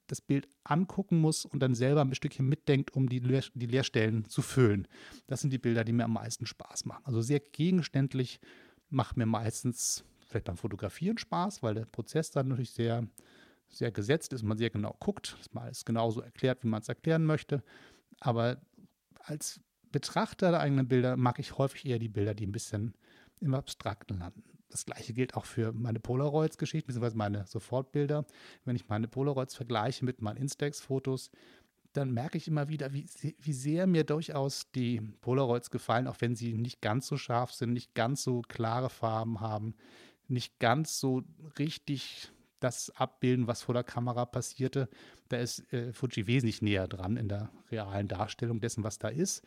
das 0.06 0.20
Bild 0.20 0.48
angucken 0.64 1.20
muss 1.20 1.44
und 1.44 1.60
dann 1.60 1.74
selber 1.74 2.02
ein 2.02 2.14
Stückchen 2.14 2.48
mitdenkt, 2.48 2.94
um 2.94 3.08
die, 3.08 3.20
Leer, 3.20 3.44
die 3.54 3.66
Leerstellen 3.66 4.28
zu 4.28 4.42
füllen. 4.42 4.86
Das 5.26 5.40
sind 5.40 5.52
die 5.52 5.58
Bilder, 5.58 5.84
die 5.84 5.92
mir 5.92 6.04
am 6.04 6.12
meisten 6.12 6.44
Spaß 6.44 6.84
machen. 6.84 7.02
Also 7.04 7.22
sehr 7.22 7.40
gegenständlich 7.40 8.40
macht 8.90 9.16
mir 9.16 9.26
meistens 9.26 10.04
vielleicht 10.26 10.46
beim 10.46 10.56
Fotografieren 10.56 11.18
Spaß, 11.18 11.62
weil 11.62 11.74
der 11.74 11.86
Prozess 11.86 12.30
dann 12.30 12.48
natürlich 12.48 12.72
sehr, 12.72 13.06
sehr 13.68 13.90
gesetzt 13.90 14.32
ist, 14.32 14.42
man 14.42 14.58
sehr 14.58 14.70
genau 14.70 14.94
guckt, 14.98 15.36
dass 15.38 15.52
man 15.54 15.64
alles 15.64 15.84
genauso 15.84 16.20
erklärt, 16.20 16.62
wie 16.62 16.68
man 16.68 16.82
es 16.82 16.88
erklären 16.88 17.24
möchte. 17.24 17.62
Aber 18.20 18.60
als 19.24 19.60
Betrachter 19.90 20.50
der 20.50 20.60
eigenen 20.60 20.88
Bilder 20.88 21.16
mag 21.16 21.38
ich 21.38 21.58
häufig 21.58 21.86
eher 21.86 21.98
die 21.98 22.08
Bilder, 22.08 22.34
die 22.34 22.46
ein 22.46 22.52
bisschen 22.52 22.94
im 23.40 23.54
Abstrakten 23.54 24.18
landen. 24.18 24.42
Das 24.70 24.86
gleiche 24.86 25.12
gilt 25.12 25.34
auch 25.34 25.44
für 25.44 25.72
meine 25.72 26.00
Polaroids-Geschichten, 26.00 26.86
beziehungsweise 26.86 27.16
meine 27.16 27.46
Sofortbilder. 27.46 28.24
Wenn 28.64 28.76
ich 28.76 28.88
meine 28.88 29.06
Polaroids 29.06 29.54
vergleiche 29.54 30.04
mit 30.04 30.22
meinen 30.22 30.38
Instax-Fotos, 30.38 31.30
dann 31.92 32.10
merke 32.10 32.38
ich 32.38 32.48
immer 32.48 32.68
wieder, 32.68 32.94
wie, 32.94 33.06
wie 33.38 33.52
sehr 33.52 33.86
mir 33.86 34.04
durchaus 34.04 34.70
die 34.70 35.02
Polaroids 35.20 35.70
gefallen, 35.70 36.06
auch 36.06 36.16
wenn 36.20 36.34
sie 36.34 36.54
nicht 36.54 36.80
ganz 36.80 37.06
so 37.06 37.18
scharf 37.18 37.52
sind, 37.52 37.74
nicht 37.74 37.94
ganz 37.94 38.22
so 38.22 38.40
klare 38.48 38.88
Farben 38.88 39.40
haben, 39.40 39.74
nicht 40.26 40.58
ganz 40.58 40.98
so 40.98 41.22
richtig 41.58 42.32
das 42.60 42.90
abbilden, 42.90 43.46
was 43.46 43.62
vor 43.62 43.74
der 43.74 43.84
Kamera 43.84 44.24
passierte. 44.24 44.88
Da 45.32 45.38
ist 45.38 45.72
äh, 45.72 45.94
Fuji 45.94 46.26
wesentlich 46.26 46.60
näher 46.60 46.86
dran 46.86 47.16
in 47.16 47.28
der 47.28 47.50
realen 47.70 48.06
Darstellung 48.06 48.60
dessen, 48.60 48.84
was 48.84 48.98
da 48.98 49.08
ist. 49.08 49.42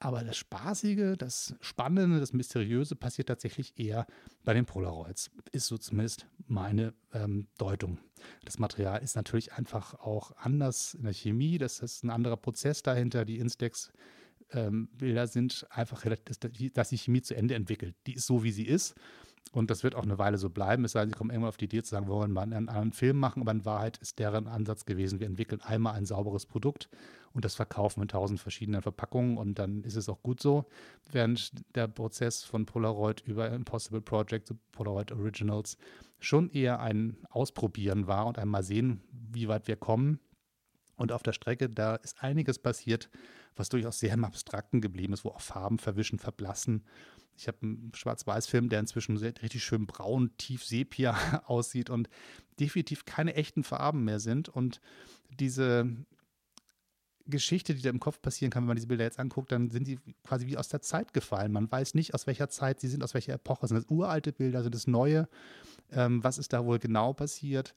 Aber 0.00 0.24
das 0.24 0.36
Spaßige, 0.36 1.16
das 1.16 1.54
Spannende, 1.60 2.18
das 2.18 2.32
Mysteriöse 2.32 2.96
passiert 2.96 3.28
tatsächlich 3.28 3.78
eher 3.78 4.04
bei 4.42 4.52
den 4.52 4.66
Polaroids. 4.66 5.30
Ist 5.52 5.68
so 5.68 5.78
zumindest 5.78 6.26
meine 6.48 6.92
ähm, 7.12 7.46
Deutung. 7.56 7.98
Das 8.44 8.58
Material 8.58 9.00
ist 9.00 9.14
natürlich 9.14 9.52
einfach 9.52 9.94
auch 9.94 10.32
anders 10.38 10.94
in 10.94 11.04
der 11.04 11.14
Chemie. 11.14 11.56
Das 11.56 11.78
ist 11.78 12.02
ein 12.02 12.10
anderer 12.10 12.36
Prozess 12.36 12.82
dahinter. 12.82 13.24
Die 13.24 13.38
Instex-Bilder 13.38 15.22
ähm, 15.22 15.28
sind 15.28 15.64
einfach, 15.70 16.04
dass 16.74 16.88
die 16.88 16.98
Chemie 16.98 17.22
zu 17.22 17.36
Ende 17.36 17.54
entwickelt. 17.54 17.94
Die 18.08 18.14
ist 18.14 18.26
so, 18.26 18.42
wie 18.42 18.50
sie 18.50 18.66
ist. 18.66 18.96
Und 19.50 19.70
das 19.70 19.82
wird 19.82 19.94
auch 19.94 20.02
eine 20.02 20.18
Weile 20.18 20.38
so 20.38 20.48
bleiben, 20.48 20.84
es 20.84 20.92
sei 20.92 21.00
denn, 21.00 21.10
sie 21.10 21.16
kommen 21.16 21.30
irgendwann 21.30 21.50
auf 21.50 21.58
die 21.58 21.66
Idee 21.66 21.82
zu 21.82 21.90
sagen, 21.90 22.06
wir 22.06 22.14
wollen 22.14 22.32
mal 22.32 22.42
einen 22.42 22.68
anderen 22.68 22.92
Film 22.92 23.18
machen, 23.18 23.42
aber 23.42 23.50
in 23.50 23.66
Wahrheit 23.66 23.98
ist 23.98 24.18
deren 24.18 24.48
Ansatz 24.48 24.86
gewesen, 24.86 25.20
wir 25.20 25.26
entwickeln 25.26 25.60
einmal 25.60 25.94
ein 25.94 26.06
sauberes 26.06 26.46
Produkt 26.46 26.88
und 27.34 27.44
das 27.44 27.54
verkaufen 27.54 28.00
in 28.00 28.08
tausend 28.08 28.40
verschiedenen 28.40 28.80
Verpackungen 28.80 29.36
und 29.36 29.58
dann 29.58 29.84
ist 29.84 29.96
es 29.96 30.08
auch 30.08 30.22
gut 30.22 30.40
so. 30.40 30.64
Während 31.10 31.52
der 31.74 31.86
Prozess 31.88 32.44
von 32.44 32.64
Polaroid 32.64 33.20
über 33.26 33.50
Impossible 33.50 34.00
Project 34.00 34.46
zu 34.46 34.54
Polaroid 34.72 35.12
Originals 35.12 35.76
schon 36.18 36.50
eher 36.50 36.80
ein 36.80 37.18
Ausprobieren 37.28 38.06
war 38.06 38.26
und 38.26 38.38
einmal 38.38 38.62
sehen, 38.62 39.02
wie 39.10 39.48
weit 39.48 39.68
wir 39.68 39.76
kommen. 39.76 40.18
Und 40.96 41.12
auf 41.12 41.22
der 41.22 41.32
Strecke, 41.32 41.68
da 41.68 41.96
ist 41.96 42.22
einiges 42.22 42.58
passiert, 42.58 43.10
was 43.56 43.68
durchaus 43.68 43.98
sehr 43.98 44.14
im 44.14 44.24
Abstrakten 44.24 44.80
geblieben 44.80 45.12
ist, 45.12 45.24
wo 45.24 45.30
auch 45.30 45.40
Farben 45.40 45.78
verwischen, 45.78 46.18
verblassen 46.18 46.84
ich 47.36 47.48
habe 47.48 47.58
einen 47.62 47.92
Schwarz-Weiß-Film, 47.94 48.68
der 48.68 48.80
inzwischen 48.80 49.16
sehr, 49.16 49.34
richtig 49.42 49.64
schön 49.64 49.86
braun, 49.86 50.30
tief 50.36 50.64
Sepia 50.64 51.42
aussieht 51.46 51.90
und 51.90 52.08
definitiv 52.60 53.04
keine 53.04 53.34
echten 53.34 53.64
Farben 53.64 54.04
mehr 54.04 54.20
sind. 54.20 54.48
Und 54.48 54.80
diese 55.30 55.88
Geschichte, 57.26 57.74
die 57.74 57.82
da 57.82 57.90
im 57.90 58.00
Kopf 58.00 58.20
passieren 58.20 58.50
kann, 58.50 58.64
wenn 58.64 58.68
man 58.68 58.76
diese 58.76 58.88
Bilder 58.88 59.04
jetzt 59.04 59.18
anguckt, 59.18 59.52
dann 59.52 59.70
sind 59.70 59.86
die 59.86 59.98
quasi 60.24 60.46
wie 60.46 60.56
aus 60.56 60.68
der 60.68 60.82
Zeit 60.82 61.12
gefallen. 61.12 61.52
Man 61.52 61.70
weiß 61.70 61.94
nicht, 61.94 62.14
aus 62.14 62.26
welcher 62.26 62.48
Zeit 62.48 62.80
sie 62.80 62.88
sind, 62.88 63.02
aus 63.02 63.14
welcher 63.14 63.34
Epoche. 63.34 63.66
Sind 63.66 63.76
das 63.76 63.90
uralte 63.90 64.32
Bilder, 64.32 64.62
sind 64.62 64.74
das 64.74 64.86
neue? 64.86 65.28
Ähm, 65.90 66.22
was 66.22 66.38
ist 66.38 66.52
da 66.52 66.64
wohl 66.64 66.78
genau 66.78 67.12
passiert? 67.12 67.74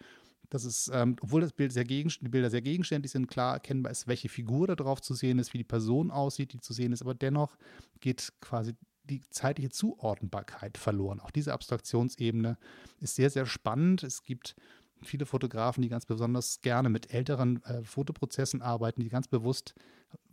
Das 0.49 0.65
ist, 0.65 0.89
ähm, 0.93 1.15
obwohl 1.21 1.41
das 1.41 1.53
Bild 1.53 1.71
sehr 1.73 1.83
die 1.85 2.29
Bilder 2.29 2.49
sehr 2.49 2.61
gegenständlich 2.61 3.11
sind, 3.11 3.27
klar 3.27 3.53
erkennbar 3.53 3.91
ist, 3.91 4.07
welche 4.07 4.29
Figur 4.29 4.67
da 4.67 4.75
drauf 4.75 5.01
zu 5.01 5.13
sehen 5.13 5.39
ist, 5.39 5.53
wie 5.53 5.57
die 5.59 5.63
Person 5.63 6.11
aussieht, 6.11 6.53
die 6.53 6.59
zu 6.59 6.73
sehen 6.73 6.91
ist, 6.91 7.01
aber 7.01 7.13
dennoch 7.13 7.57
geht 7.99 8.33
quasi 8.41 8.73
die 9.03 9.21
zeitliche 9.29 9.69
Zuordnbarkeit 9.69 10.77
verloren. 10.77 11.19
Auch 11.19 11.31
diese 11.31 11.53
Abstraktionsebene 11.53 12.57
ist 12.99 13.15
sehr, 13.15 13.29
sehr 13.29 13.45
spannend. 13.45 14.03
Es 14.03 14.23
gibt 14.23 14.55
viele 15.03 15.25
Fotografen, 15.25 15.81
die 15.81 15.89
ganz 15.89 16.05
besonders 16.05 16.61
gerne 16.61 16.89
mit 16.89 17.13
älteren 17.13 17.63
äh, 17.63 17.83
Fotoprozessen 17.83 18.61
arbeiten, 18.61 19.01
die 19.01 19.09
ganz 19.09 19.27
bewusst 19.27 19.75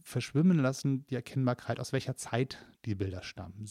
verschwimmen 0.00 0.58
lassen, 0.58 1.06
die 1.06 1.14
Erkennbarkeit, 1.14 1.80
aus 1.80 1.92
welcher 1.92 2.16
Zeit 2.16 2.64
die 2.84 2.94
Bilder 2.94 3.22
stammen. 3.22 3.68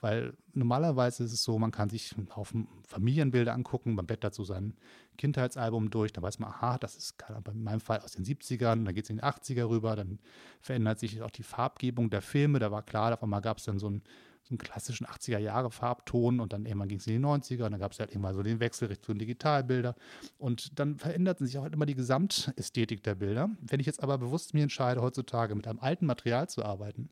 Weil 0.00 0.34
normalerweise 0.54 1.24
ist 1.24 1.32
es 1.32 1.42
so, 1.42 1.58
man 1.58 1.70
kann 1.70 1.88
sich 1.88 2.16
einen 2.16 2.34
Haufen 2.34 2.68
Familienbilder 2.86 3.52
angucken, 3.52 3.94
man 3.94 4.06
blättert 4.06 4.34
so 4.34 4.44
sein 4.44 4.74
Kindheitsalbum 5.18 5.90
durch, 5.90 6.12
dann 6.12 6.24
weiß 6.24 6.38
man, 6.38 6.50
aha, 6.50 6.78
das 6.78 6.96
ist 6.96 7.16
in 7.52 7.62
meinem 7.62 7.80
Fall 7.80 8.00
aus 8.00 8.12
den 8.12 8.24
70ern, 8.24 8.84
dann 8.84 8.94
geht 8.94 9.04
es 9.04 9.10
in 9.10 9.16
die 9.18 9.22
80er 9.22 9.68
rüber, 9.68 9.96
dann 9.96 10.18
verändert 10.60 10.98
sich 10.98 11.20
auch 11.22 11.30
die 11.30 11.42
Farbgebung 11.42 12.08
der 12.10 12.22
Filme, 12.22 12.58
da 12.58 12.70
war 12.70 12.82
klar, 12.82 13.12
auf 13.12 13.22
einmal 13.22 13.42
gab 13.42 13.58
es 13.58 13.64
dann 13.64 13.78
so 13.78 13.90
ein 13.90 14.02
so 14.42 14.52
einen 14.52 14.58
klassischen 14.58 15.06
80er-Jahre-Farbton 15.06 16.40
und 16.40 16.52
dann 16.52 16.64
irgendwann 16.64 16.88
ging 16.88 16.98
es 16.98 17.06
in 17.06 17.20
die 17.20 17.26
90er 17.26 17.64
und 17.64 17.72
dann 17.72 17.80
gab 17.80 17.92
es 17.92 18.00
halt 18.00 18.10
irgendwann 18.10 18.34
so 18.34 18.42
den 18.42 18.60
Wechsel 18.60 18.88
Richtung 18.88 19.18
Digitalbilder 19.18 19.94
und 20.38 20.78
dann 20.78 20.98
veränderten 20.98 21.46
sich 21.46 21.58
auch 21.58 21.62
halt 21.62 21.74
immer 21.74 21.86
die 21.86 21.94
Gesamtästhetik 21.94 23.02
der 23.02 23.16
Bilder. 23.16 23.50
Wenn 23.60 23.80
ich 23.80 23.86
jetzt 23.86 24.02
aber 24.02 24.18
bewusst 24.18 24.54
mir 24.54 24.62
entscheide, 24.62 25.02
heutzutage 25.02 25.54
mit 25.54 25.66
einem 25.66 25.78
alten 25.78 26.06
Material 26.06 26.48
zu 26.48 26.64
arbeiten 26.64 27.10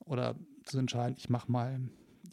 oder 0.00 0.34
zu 0.64 0.78
entscheiden, 0.78 1.16
ich 1.18 1.28
mache 1.28 1.50
mal, 1.50 1.80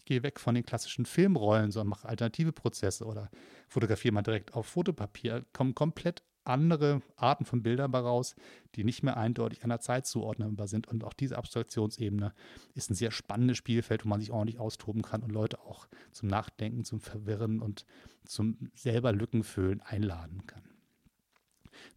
gehe 0.06 0.24
weg 0.24 0.40
von 0.40 0.56
den 0.56 0.66
klassischen 0.66 1.06
Filmrollen, 1.06 1.72
sondern 1.72 1.90
mache 1.90 2.08
alternative 2.08 2.52
Prozesse 2.52 3.06
oder 3.06 3.30
fotografiere 3.68 4.14
mal 4.14 4.22
direkt 4.22 4.54
auf 4.54 4.66
Fotopapier, 4.66 5.46
kommen 5.54 5.76
komplett 5.76 6.24
andere 6.50 7.02
Arten 7.16 7.46
von 7.46 7.62
Bildern 7.62 7.94
raus, 7.94 8.36
die 8.76 8.84
nicht 8.84 9.04
mehr 9.04 9.18
eindeutig 9.18 9.64
einer 9.64 9.80
Zeit 9.80 10.08
zuordnenbar 10.08 10.68
sind. 10.68 10.88
Und 10.88 11.04
auch 11.04 11.14
diese 11.14 11.38
Abstraktionsebene 11.38 12.34
ist 12.74 12.90
ein 12.90 12.96
sehr 12.96 13.12
spannendes 13.12 13.58
Spielfeld, 13.58 14.04
wo 14.04 14.10
man 14.10 14.20
sich 14.20 14.32
ordentlich 14.32 14.60
austoben 14.60 15.02
kann 15.02 15.22
und 15.22 15.32
Leute 15.32 15.60
auch 15.60 15.88
zum 16.12 16.28
Nachdenken, 16.28 16.84
zum 16.84 17.00
Verwirren 17.00 17.62
und 17.62 17.86
zum 18.26 18.70
selber 18.74 19.12
Lückenfüllen 19.14 19.82
einladen 19.82 20.46
kann. 20.48 20.64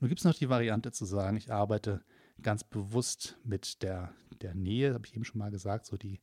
Nun 0.01 0.09
gibt 0.09 0.21
es 0.21 0.25
noch 0.25 0.35
die 0.35 0.49
Variante 0.49 0.93
zu 0.93 1.05
sagen, 1.05 1.37
ich 1.37 1.53
arbeite 1.53 2.03
ganz 2.41 2.65
bewusst 2.65 3.38
mit 3.45 3.83
der, 3.83 4.12
der 4.41 4.55
Nähe, 4.55 4.95
habe 4.95 5.07
ich 5.07 5.15
eben 5.15 5.25
schon 5.25 5.38
mal 5.38 5.51
gesagt, 5.51 5.87
so 5.87 5.97
die 5.97 6.21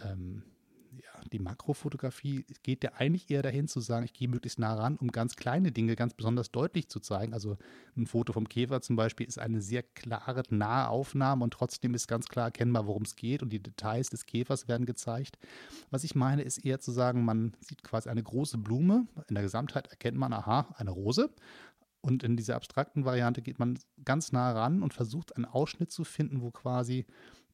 ähm, 0.00 0.42
ja, 0.92 1.20
die 1.32 1.38
Makrofotografie 1.38 2.44
geht 2.62 2.82
ja 2.82 2.92
eigentlich 2.96 3.30
eher 3.30 3.42
dahin 3.42 3.68
zu 3.68 3.80
sagen, 3.80 4.04
ich 4.04 4.12
gehe 4.12 4.28
möglichst 4.28 4.58
nah 4.58 4.74
ran, 4.74 4.96
um 4.96 5.08
ganz 5.08 5.36
kleine 5.36 5.72
Dinge 5.72 5.96
ganz 5.96 6.14
besonders 6.14 6.50
deutlich 6.50 6.88
zu 6.88 7.00
zeigen. 7.00 7.32
Also 7.32 7.56
ein 7.96 8.06
Foto 8.06 8.32
vom 8.32 8.48
Käfer 8.48 8.80
zum 8.80 8.96
Beispiel 8.96 9.26
ist 9.26 9.38
eine 9.38 9.60
sehr 9.60 9.82
klare, 9.82 10.42
nahe 10.50 10.88
Aufnahme 10.88 11.44
und 11.44 11.52
trotzdem 11.52 11.94
ist 11.94 12.08
ganz 12.08 12.28
klar 12.28 12.46
erkennbar, 12.46 12.86
worum 12.86 13.02
es 13.02 13.16
geht 13.16 13.42
und 13.42 13.52
die 13.52 13.62
Details 13.62 14.10
des 14.10 14.26
Käfers 14.26 14.68
werden 14.68 14.86
gezeigt. 14.86 15.38
Was 15.90 16.04
ich 16.04 16.14
meine, 16.14 16.42
ist 16.42 16.58
eher 16.58 16.80
zu 16.80 16.90
sagen, 16.90 17.24
man 17.24 17.54
sieht 17.60 17.82
quasi 17.82 18.08
eine 18.08 18.22
große 18.22 18.58
Blume. 18.58 19.06
In 19.28 19.34
der 19.34 19.44
Gesamtheit 19.44 19.88
erkennt 19.88 20.18
man, 20.18 20.32
aha, 20.32 20.74
eine 20.76 20.90
Rose. 20.90 21.30
Und 22.02 22.22
in 22.22 22.36
dieser 22.36 22.56
abstrakten 22.56 23.04
Variante 23.04 23.42
geht 23.42 23.58
man 23.58 23.78
ganz 24.04 24.32
nah 24.32 24.52
ran 24.52 24.82
und 24.82 24.94
versucht 24.94 25.36
einen 25.36 25.44
Ausschnitt 25.44 25.90
zu 25.90 26.04
finden, 26.04 26.40
wo 26.40 26.50
quasi 26.50 27.06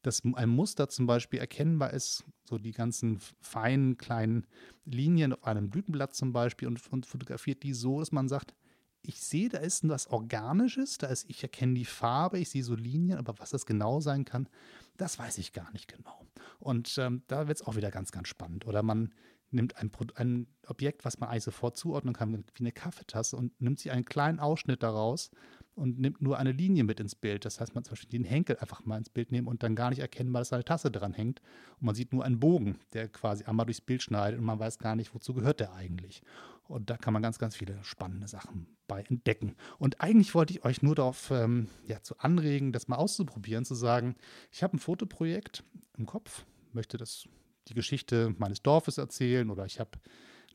dass 0.07 0.23
ein 0.23 0.49
Muster 0.49 0.89
zum 0.89 1.05
Beispiel 1.05 1.39
erkennbar 1.39 1.93
ist, 1.93 2.23
so 2.45 2.57
die 2.57 2.71
ganzen 2.71 3.19
feinen 3.41 3.97
kleinen 3.97 4.47
Linien 4.85 5.33
auf 5.33 5.43
einem 5.43 5.69
Blütenblatt 5.69 6.15
zum 6.15 6.33
Beispiel 6.33 6.67
und, 6.67 6.81
und 6.91 7.05
fotografiert 7.05 7.63
die 7.63 7.73
so, 7.73 7.99
dass 7.99 8.11
man 8.11 8.27
sagt, 8.27 8.55
ich 9.01 9.21
sehe, 9.21 9.49
da 9.49 9.59
ist 9.59 9.87
was 9.87 10.07
Organisches, 10.07 10.97
da 10.97 11.07
ist, 11.07 11.29
ich 11.29 11.43
erkenne 11.43 11.75
die 11.75 11.85
Farbe, 11.85 12.39
ich 12.39 12.49
sehe 12.49 12.63
so 12.63 12.75
Linien, 12.75 13.19
aber 13.19 13.37
was 13.39 13.51
das 13.51 13.65
genau 13.65 13.99
sein 13.99 14.25
kann, 14.25 14.49
das 14.97 15.19
weiß 15.19 15.37
ich 15.37 15.53
gar 15.53 15.71
nicht 15.71 15.87
genau. 15.87 16.25
Und 16.59 16.97
ähm, 16.97 17.21
da 17.27 17.47
wird 17.47 17.59
es 17.59 17.67
auch 17.67 17.75
wieder 17.75 17.91
ganz, 17.91 18.11
ganz 18.11 18.27
spannend. 18.27 18.65
Oder 18.65 18.83
man 18.83 19.13
nimmt 19.51 19.77
ein, 19.77 19.91
ein 20.15 20.47
Objekt, 20.67 21.05
was 21.05 21.19
man 21.19 21.29
eigentlich 21.29 21.43
sofort 21.43 21.77
zuordnen 21.77 22.13
kann, 22.13 22.33
wie 22.33 22.59
eine 22.59 22.71
Kaffeetasse 22.71 23.35
und 23.35 23.59
nimmt 23.61 23.79
sich 23.79 23.91
einen 23.91 24.05
kleinen 24.05 24.39
Ausschnitt 24.39 24.83
daraus 24.83 25.31
und 25.75 25.99
nimmt 25.99 26.21
nur 26.21 26.37
eine 26.37 26.51
Linie 26.51 26.83
mit 26.83 26.99
ins 26.99 27.15
Bild. 27.15 27.45
Das 27.45 27.59
heißt, 27.59 27.75
man 27.75 27.83
zum 27.83 27.91
Beispiel 27.91 28.09
den 28.09 28.23
Henkel 28.23 28.57
einfach 28.57 28.83
mal 28.85 28.97
ins 28.97 29.09
Bild 29.09 29.31
nehmen 29.31 29.47
und 29.47 29.63
dann 29.63 29.75
gar 29.75 29.89
nicht 29.89 29.99
erkennbar, 29.99 30.41
dass 30.41 30.51
eine 30.51 30.65
Tasse 30.65 30.91
dran 30.91 31.13
hängt. 31.13 31.41
Und 31.79 31.85
man 31.85 31.95
sieht 31.95 32.11
nur 32.11 32.25
einen 32.25 32.39
Bogen, 32.39 32.79
der 32.93 33.07
quasi 33.07 33.45
einmal 33.45 33.67
durchs 33.67 33.81
Bild 33.81 34.01
schneidet 34.01 34.39
und 34.39 34.45
man 34.45 34.59
weiß 34.59 34.79
gar 34.79 34.95
nicht, 34.95 35.13
wozu 35.13 35.33
gehört 35.33 35.59
der 35.59 35.73
eigentlich. 35.73 36.23
Und 36.67 36.89
da 36.89 36.97
kann 36.97 37.13
man 37.13 37.21
ganz, 37.21 37.39
ganz 37.39 37.55
viele 37.55 37.81
spannende 37.83 38.27
Sachen 38.27 38.67
bei 38.87 39.03
entdecken. 39.03 39.55
Und 39.77 40.01
eigentlich 40.01 40.35
wollte 40.35 40.53
ich 40.53 40.65
euch 40.65 40.81
nur 40.81 40.95
darauf 40.95 41.31
ähm, 41.31 41.69
ja, 41.85 42.01
zu 42.01 42.17
anregen, 42.17 42.73
das 42.73 42.87
mal 42.87 42.97
auszuprobieren, 42.97 43.63
zu 43.63 43.75
sagen, 43.75 44.15
ich 44.51 44.63
habe 44.63 44.75
ein 44.75 44.79
Fotoprojekt 44.79 45.63
im 45.97 46.05
Kopf, 46.05 46.45
möchte 46.73 46.97
das 46.97 47.27
die 47.69 47.73
Geschichte 47.73 48.33
meines 48.37 48.61
Dorfes 48.61 48.97
erzählen 48.97 49.49
oder 49.49 49.65
ich 49.65 49.79
habe 49.79 49.91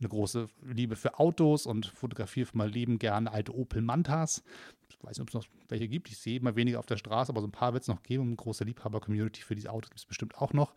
eine 0.03 0.09
große 0.09 0.49
Liebe 0.63 0.97
für 0.97 1.19
Autos 1.19 1.67
und 1.67 1.87
fotografiere 1.87 2.47
für 2.47 2.57
mein 2.57 2.71
Leben 2.71 2.99
gerne 2.99 3.31
alte 3.31 3.55
Opel 3.55 3.83
Mantas. 3.83 4.43
Ich 4.89 5.03
weiß 5.03 5.19
nicht, 5.19 5.23
ob 5.23 5.29
es 5.29 5.35
noch 5.35 5.45
welche 5.69 5.89
gibt. 5.89 6.09
Ich 6.09 6.19
sehe 6.19 6.39
immer 6.39 6.55
weniger 6.57 6.79
auf 6.79 6.87
der 6.87 6.97
Straße, 6.97 7.31
aber 7.31 7.41
so 7.41 7.47
ein 7.47 7.53
paar 7.53 7.73
wird 7.73 7.83
es 7.83 7.89
noch 7.89 8.03
geben. 8.03 8.25
Eine 8.25 8.37
große 8.37 8.65
Liebhaber-Community 8.65 9.43
für 9.43 9.55
diese 9.55 9.71
Autos 9.71 9.91
gibt 9.91 10.01
es 10.01 10.07
bestimmt 10.07 10.37
auch 10.39 10.53
noch. 10.53 10.75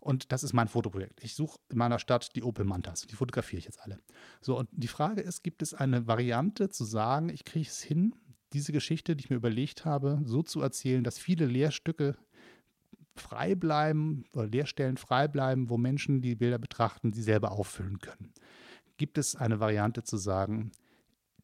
Und 0.00 0.32
das 0.32 0.42
ist 0.42 0.52
mein 0.52 0.68
Fotoprojekt. 0.68 1.22
Ich 1.22 1.34
suche 1.34 1.58
in 1.70 1.78
meiner 1.78 1.98
Stadt 1.98 2.34
die 2.36 2.42
Opel 2.42 2.64
Mantas. 2.64 3.06
Die 3.06 3.14
fotografiere 3.14 3.58
ich 3.58 3.64
jetzt 3.64 3.80
alle. 3.80 3.98
So, 4.40 4.58
und 4.58 4.68
die 4.72 4.88
Frage 4.88 5.20
ist, 5.20 5.42
gibt 5.42 5.62
es 5.62 5.74
eine 5.74 6.06
Variante 6.06 6.68
zu 6.68 6.84
sagen, 6.84 7.28
ich 7.28 7.44
kriege 7.44 7.68
es 7.68 7.82
hin, 7.82 8.14
diese 8.52 8.72
Geschichte, 8.72 9.16
die 9.16 9.24
ich 9.24 9.30
mir 9.30 9.36
überlegt 9.36 9.84
habe, 9.84 10.20
so 10.24 10.42
zu 10.42 10.60
erzählen, 10.60 11.04
dass 11.04 11.18
viele 11.18 11.46
Lehrstücke 11.46 12.16
frei 13.20 13.54
bleiben 13.54 14.24
oder 14.32 14.46
Leerstellen 14.46 14.96
frei 14.96 15.28
bleiben, 15.28 15.68
wo 15.70 15.76
Menschen 15.76 16.20
die 16.20 16.34
Bilder 16.34 16.58
betrachten, 16.58 17.12
sie 17.12 17.22
selber 17.22 17.52
auffüllen 17.52 17.98
können. 17.98 18.32
Gibt 18.96 19.18
es 19.18 19.36
eine 19.36 19.60
Variante 19.60 20.02
zu 20.02 20.16
sagen, 20.16 20.72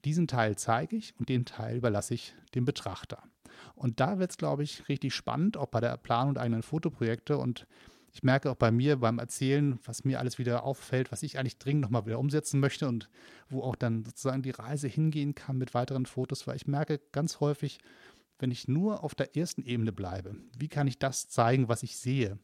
diesen 0.05 0.27
Teil 0.27 0.57
zeige 0.57 0.97
ich 0.97 1.15
und 1.19 1.29
den 1.29 1.45
Teil 1.45 1.77
überlasse 1.77 2.15
ich 2.15 2.35
dem 2.55 2.65
Betrachter. 2.65 3.23
Und 3.75 4.01
da 4.01 4.19
wird 4.19 4.31
es, 4.31 4.37
glaube 4.37 4.63
ich, 4.63 4.89
richtig 4.89 5.15
spannend, 5.15 5.57
auch 5.57 5.69
bei 5.69 5.81
der 5.81 5.97
Planung 5.97 6.35
der 6.35 6.43
eigenen 6.43 6.63
Fotoprojekte. 6.63 7.39
Und 7.39 7.67
ich 8.13 8.23
merke 8.23 8.51
auch 8.51 8.57
bei 8.57 8.71
mir 8.71 8.97
beim 8.97 9.19
Erzählen, 9.19 9.79
was 9.85 10.05
mir 10.05 10.19
alles 10.19 10.39
wieder 10.39 10.65
auffällt, 10.65 11.13
was 11.13 11.23
ich 11.23 11.39
eigentlich 11.39 11.59
dringend 11.59 11.83
nochmal 11.83 12.07
wieder 12.07 12.19
umsetzen 12.19 12.61
möchte 12.61 12.89
und 12.89 13.09
wo 13.49 13.63
auch 13.63 13.77
dann 13.77 14.05
sozusagen 14.05 14.43
die 14.43 14.51
Reise 14.51 14.89
hingehen 14.89 15.35
kann 15.35 15.59
mit 15.59 15.75
weiteren 15.75 16.07
Fotos, 16.07 16.47
weil 16.47 16.57
ich 16.57 16.67
merke 16.67 17.01
ganz 17.13 17.41
häufig, 17.41 17.79
wenn 18.43 18.51
ich 18.51 18.67
nur 18.67 19.05
auf 19.05 19.15
der 19.15 19.37
ersten 19.37 19.63
Ebene 19.63 19.93
bleibe, 19.93 20.35
wie 20.59 20.69
kann 20.69 20.89
ich 20.89 20.99
das 20.99 21.29
zeigen, 21.29 21.69
was 21.69 21.85
ich 21.85 21.97
sehe, 21.97 22.39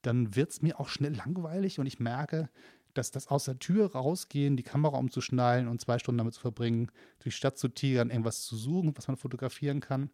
dann 0.00 0.36
wird 0.36 0.52
es 0.52 0.62
mir 0.62 0.78
auch 0.78 0.88
schnell 0.88 1.14
langweilig 1.14 1.80
und 1.80 1.86
ich 1.86 1.98
merke, 1.98 2.48
dass 2.94 3.10
das 3.10 3.26
aus 3.26 3.44
der 3.44 3.58
Tür 3.58 3.92
rausgehen, 3.92 4.56
die 4.56 4.62
Kamera 4.62 4.96
umzuschnallen 4.96 5.66
und 5.66 5.80
zwei 5.80 5.98
Stunden 5.98 6.18
damit 6.18 6.34
zu 6.34 6.40
verbringen, 6.40 6.86
durch 7.18 7.34
die 7.34 7.38
Stadt 7.38 7.58
zu 7.58 7.68
tigern, 7.68 8.10
irgendwas 8.10 8.42
zu 8.42 8.56
suchen, 8.56 8.96
was 8.96 9.08
man 9.08 9.16
fotografieren 9.16 9.80
kann, 9.80 10.10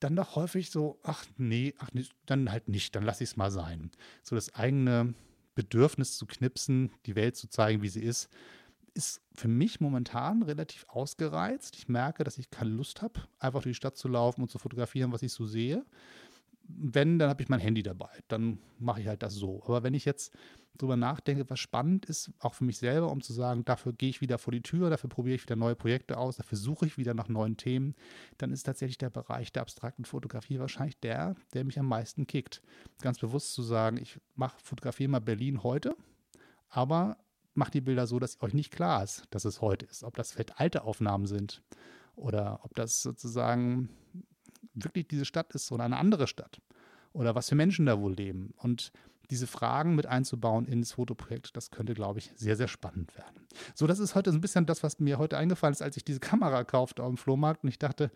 dann 0.00 0.16
doch 0.16 0.34
häufig 0.34 0.70
so, 0.70 0.98
ach 1.04 1.24
nee, 1.36 1.74
ach 1.78 1.90
nee, 1.92 2.04
dann 2.26 2.50
halt 2.50 2.68
nicht, 2.68 2.96
dann 2.96 3.04
lasse 3.04 3.22
ich 3.22 3.30
es 3.30 3.36
mal 3.36 3.52
sein. 3.52 3.92
So 4.24 4.34
das 4.34 4.54
eigene 4.56 5.14
Bedürfnis 5.54 6.18
zu 6.18 6.26
knipsen, 6.26 6.90
die 7.06 7.14
Welt 7.14 7.36
zu 7.36 7.48
zeigen, 7.48 7.80
wie 7.82 7.88
sie 7.88 8.02
ist, 8.02 8.28
ist 8.94 9.20
für 9.34 9.48
mich 9.48 9.80
momentan 9.80 10.42
relativ 10.42 10.86
ausgereizt. 10.88 11.76
Ich 11.76 11.88
merke, 11.88 12.24
dass 12.24 12.38
ich 12.38 12.50
keine 12.50 12.70
Lust 12.70 13.02
habe, 13.02 13.20
einfach 13.38 13.62
durch 13.62 13.74
die 13.74 13.76
Stadt 13.76 13.96
zu 13.96 14.08
laufen 14.08 14.42
und 14.42 14.50
zu 14.50 14.58
fotografieren, 14.58 15.12
was 15.12 15.22
ich 15.22 15.32
so 15.32 15.46
sehe. 15.46 15.84
Wenn, 16.66 17.18
dann 17.18 17.28
habe 17.28 17.42
ich 17.42 17.48
mein 17.48 17.60
Handy 17.60 17.82
dabei. 17.82 18.10
Dann 18.28 18.58
mache 18.78 19.00
ich 19.00 19.08
halt 19.08 19.22
das 19.22 19.34
so. 19.34 19.62
Aber 19.64 19.82
wenn 19.82 19.94
ich 19.94 20.04
jetzt 20.04 20.32
drüber 20.78 20.96
nachdenke, 20.96 21.48
was 21.48 21.60
spannend 21.60 22.06
ist, 22.06 22.32
auch 22.38 22.54
für 22.54 22.64
mich 22.64 22.78
selber, 22.78 23.10
um 23.10 23.20
zu 23.20 23.32
sagen, 23.32 23.64
dafür 23.64 23.92
gehe 23.92 24.08
ich 24.08 24.20
wieder 24.20 24.38
vor 24.38 24.52
die 24.52 24.62
Tür, 24.62 24.90
dafür 24.90 25.10
probiere 25.10 25.36
ich 25.36 25.42
wieder 25.42 25.56
neue 25.56 25.76
Projekte 25.76 26.16
aus, 26.18 26.36
dafür 26.36 26.58
suche 26.58 26.86
ich 26.86 26.98
wieder 26.98 27.14
nach 27.14 27.28
neuen 27.28 27.56
Themen, 27.56 27.94
dann 28.38 28.50
ist 28.50 28.64
tatsächlich 28.64 28.98
der 28.98 29.10
Bereich 29.10 29.52
der 29.52 29.62
abstrakten 29.62 30.04
Fotografie 30.04 30.58
wahrscheinlich 30.58 30.98
der, 30.98 31.36
der 31.52 31.64
mich 31.64 31.78
am 31.78 31.86
meisten 31.86 32.26
kickt. 32.26 32.60
Ganz 33.02 33.18
bewusst 33.18 33.54
zu 33.54 33.62
sagen, 33.62 33.98
ich 33.98 34.18
mache 34.34 34.58
fotografiere 34.62 35.10
mal 35.10 35.20
Berlin 35.20 35.62
heute, 35.62 35.96
aber 36.68 37.18
macht 37.54 37.74
die 37.74 37.80
Bilder 37.80 38.06
so, 38.06 38.18
dass 38.18 38.40
euch 38.42 38.54
nicht 38.54 38.72
klar 38.72 39.02
ist, 39.02 39.24
dass 39.30 39.44
es 39.44 39.60
heute 39.60 39.86
ist. 39.86 40.04
Ob 40.04 40.16
das 40.16 40.32
vielleicht 40.32 40.60
alte 40.60 40.84
Aufnahmen 40.84 41.26
sind 41.26 41.62
oder 42.16 42.60
ob 42.62 42.74
das 42.74 43.02
sozusagen 43.02 43.88
wirklich 44.74 45.08
diese 45.08 45.24
Stadt 45.24 45.52
ist 45.52 45.70
oder 45.72 45.84
eine 45.84 45.96
andere 45.96 46.26
Stadt 46.26 46.60
oder 47.12 47.34
was 47.34 47.48
für 47.48 47.54
Menschen 47.54 47.86
da 47.86 48.00
wohl 48.00 48.12
leben. 48.12 48.54
Und 48.58 48.92
diese 49.30 49.46
Fragen 49.46 49.94
mit 49.94 50.06
einzubauen 50.06 50.66
ins 50.66 50.92
Fotoprojekt, 50.92 51.56
das 51.56 51.70
könnte, 51.70 51.94
glaube 51.94 52.18
ich, 52.18 52.30
sehr, 52.36 52.56
sehr 52.56 52.68
spannend 52.68 53.16
werden. 53.16 53.46
So, 53.74 53.86
das 53.86 53.98
ist 53.98 54.14
heute 54.14 54.30
so 54.30 54.38
ein 54.38 54.40
bisschen 54.40 54.66
das, 54.66 54.82
was 54.82 55.00
mir 55.00 55.18
heute 55.18 55.38
eingefallen 55.38 55.72
ist, 55.72 55.82
als 55.82 55.96
ich 55.96 56.04
diese 56.04 56.20
Kamera 56.20 56.64
kaufte 56.64 57.02
auf 57.02 57.08
dem 57.08 57.16
Flohmarkt 57.16 57.64
und 57.64 57.70
ich 57.70 57.78
dachte, 57.78 58.10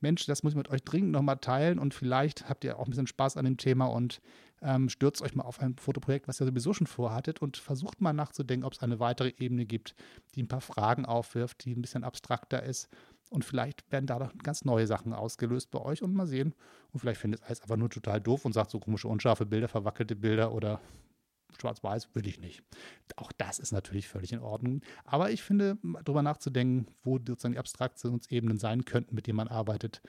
Mensch, 0.00 0.26
das 0.26 0.42
muss 0.42 0.52
ich 0.52 0.56
mit 0.56 0.70
euch 0.70 0.82
dringend 0.82 1.12
nochmal 1.12 1.38
teilen 1.38 1.78
und 1.78 1.94
vielleicht 1.94 2.48
habt 2.48 2.64
ihr 2.64 2.78
auch 2.78 2.86
ein 2.86 2.90
bisschen 2.90 3.06
Spaß 3.06 3.36
an 3.36 3.44
dem 3.44 3.56
Thema 3.56 3.86
und 3.86 4.20
ähm, 4.60 4.88
stürzt 4.88 5.22
euch 5.22 5.34
mal 5.34 5.44
auf 5.44 5.60
ein 5.60 5.76
Fotoprojekt, 5.76 6.26
was 6.28 6.40
ihr 6.40 6.46
sowieso 6.46 6.72
schon 6.72 6.86
vorhattet 6.86 7.40
und 7.40 7.56
versucht 7.56 8.00
mal 8.00 8.12
nachzudenken, 8.12 8.64
ob 8.64 8.72
es 8.72 8.80
eine 8.80 8.98
weitere 8.98 9.32
Ebene 9.38 9.66
gibt, 9.66 9.94
die 10.34 10.42
ein 10.42 10.48
paar 10.48 10.60
Fragen 10.60 11.06
aufwirft, 11.06 11.64
die 11.64 11.74
ein 11.74 11.82
bisschen 11.82 12.04
abstrakter 12.04 12.62
ist 12.62 12.88
und 13.30 13.44
vielleicht 13.44 13.90
werden 13.92 14.06
da 14.06 14.18
noch 14.18 14.36
ganz 14.38 14.64
neue 14.64 14.86
Sachen 14.86 15.12
ausgelöst 15.12 15.70
bei 15.70 15.80
euch 15.80 16.02
und 16.02 16.14
mal 16.14 16.26
sehen. 16.26 16.54
Und 16.92 17.00
vielleicht 17.00 17.20
findet 17.20 17.40
es 17.40 17.46
alles 17.46 17.60
einfach 17.62 17.76
nur 17.76 17.90
total 17.90 18.20
doof 18.20 18.44
und 18.44 18.52
sagt 18.52 18.70
so 18.70 18.80
komische, 18.80 19.08
unscharfe 19.08 19.46
Bilder, 19.46 19.68
verwackelte 19.68 20.16
Bilder 20.16 20.52
oder 20.52 20.80
schwarz-weiß 21.60 22.14
will 22.14 22.26
ich 22.26 22.40
nicht. 22.40 22.62
Auch 23.16 23.32
das 23.32 23.58
ist 23.58 23.72
natürlich 23.72 24.08
völlig 24.08 24.32
in 24.32 24.40
Ordnung. 24.40 24.82
Aber 25.04 25.30
ich 25.30 25.42
finde, 25.42 25.78
darüber 26.04 26.22
nachzudenken, 26.22 26.86
wo 27.02 27.18
sozusagen 27.18 27.52
die 27.52 27.58
Abstraktionsebenen 27.58 28.58
sein 28.58 28.84
könnten, 28.84 29.14
mit 29.14 29.26
denen 29.26 29.36
man 29.36 29.48
arbeitet. 29.48 30.02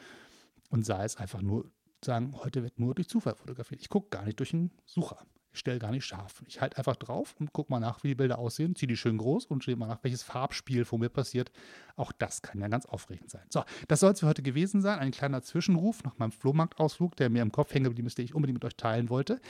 Und 0.69 0.85
sei 0.85 1.03
es 1.03 1.17
einfach 1.17 1.41
nur 1.41 1.71
sagen, 2.03 2.33
heute 2.35 2.63
wird 2.63 2.79
nur 2.79 2.95
durch 2.95 3.09
Zufall 3.09 3.35
fotografiert. 3.35 3.81
Ich 3.81 3.89
gucke 3.89 4.09
gar 4.09 4.25
nicht 4.25 4.39
durch 4.39 4.53
einen 4.53 4.71
Sucher. 4.85 5.25
Ich 5.51 5.59
stelle 5.59 5.79
gar 5.79 5.91
nicht 5.91 6.05
scharf. 6.05 6.43
Ich 6.47 6.61
halte 6.61 6.77
einfach 6.77 6.95
drauf 6.95 7.35
und 7.39 7.53
gucke 7.53 7.71
mal 7.71 7.79
nach, 7.79 8.03
wie 8.03 8.09
die 8.09 8.15
Bilder 8.15 8.37
aussehen, 8.37 8.75
ziehe 8.75 8.87
die 8.87 8.97
schön 8.97 9.17
groß 9.17 9.47
und 9.47 9.63
sehe 9.63 9.75
mal 9.75 9.87
nach, 9.87 10.03
welches 10.03 10.21
Farbspiel 10.21 10.85
vor 10.85 10.99
mir 10.99 11.09
passiert. 11.09 11.51
Auch 11.95 12.11
das 12.11 12.41
kann 12.41 12.61
ja 12.61 12.67
ganz 12.67 12.85
aufregend 12.85 13.29
sein. 13.31 13.41
So, 13.49 13.63
das 13.87 13.99
soll 13.99 14.11
es 14.11 14.19
für 14.19 14.27
heute 14.27 14.43
gewesen 14.43 14.81
sein. 14.81 14.99
Ein 14.99 15.11
kleiner 15.11 15.41
Zwischenruf 15.41 16.03
nach 16.03 16.17
meinem 16.17 16.31
Flohmarktausflug, 16.31 17.15
der 17.15 17.29
mir 17.29 17.41
im 17.41 17.51
Kopf 17.51 17.73
hängen 17.73 17.85
geblieben 17.85 18.07
ist, 18.07 18.17
den 18.17 18.25
ich 18.25 18.35
unbedingt 18.35 18.57
mit 18.57 18.65
euch 18.65 18.75
teilen 18.75 19.09
wollte. 19.09 19.41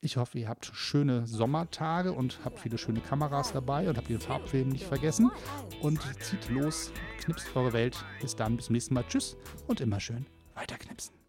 Ich 0.00 0.16
hoffe, 0.16 0.38
ihr 0.38 0.48
habt 0.48 0.66
schöne 0.66 1.26
Sommertage 1.26 2.12
und 2.12 2.40
habt 2.44 2.58
viele 2.58 2.78
schöne 2.78 3.00
Kameras 3.00 3.52
dabei 3.52 3.88
und 3.88 3.96
habt 3.96 4.08
den 4.08 4.20
Farbfilm 4.20 4.70
nicht 4.70 4.84
vergessen. 4.84 5.30
Und 5.80 6.00
zieht 6.20 6.48
los, 6.48 6.92
knipst 7.20 7.54
eure 7.54 7.72
Welt. 7.72 8.04
Bis 8.20 8.34
dann, 8.34 8.56
bis 8.56 8.66
zum 8.66 8.72
nächsten 8.72 8.94
Mal. 8.94 9.04
Tschüss 9.06 9.36
und 9.66 9.80
immer 9.80 10.00
schön 10.00 10.26
weiterknipsen. 10.54 11.21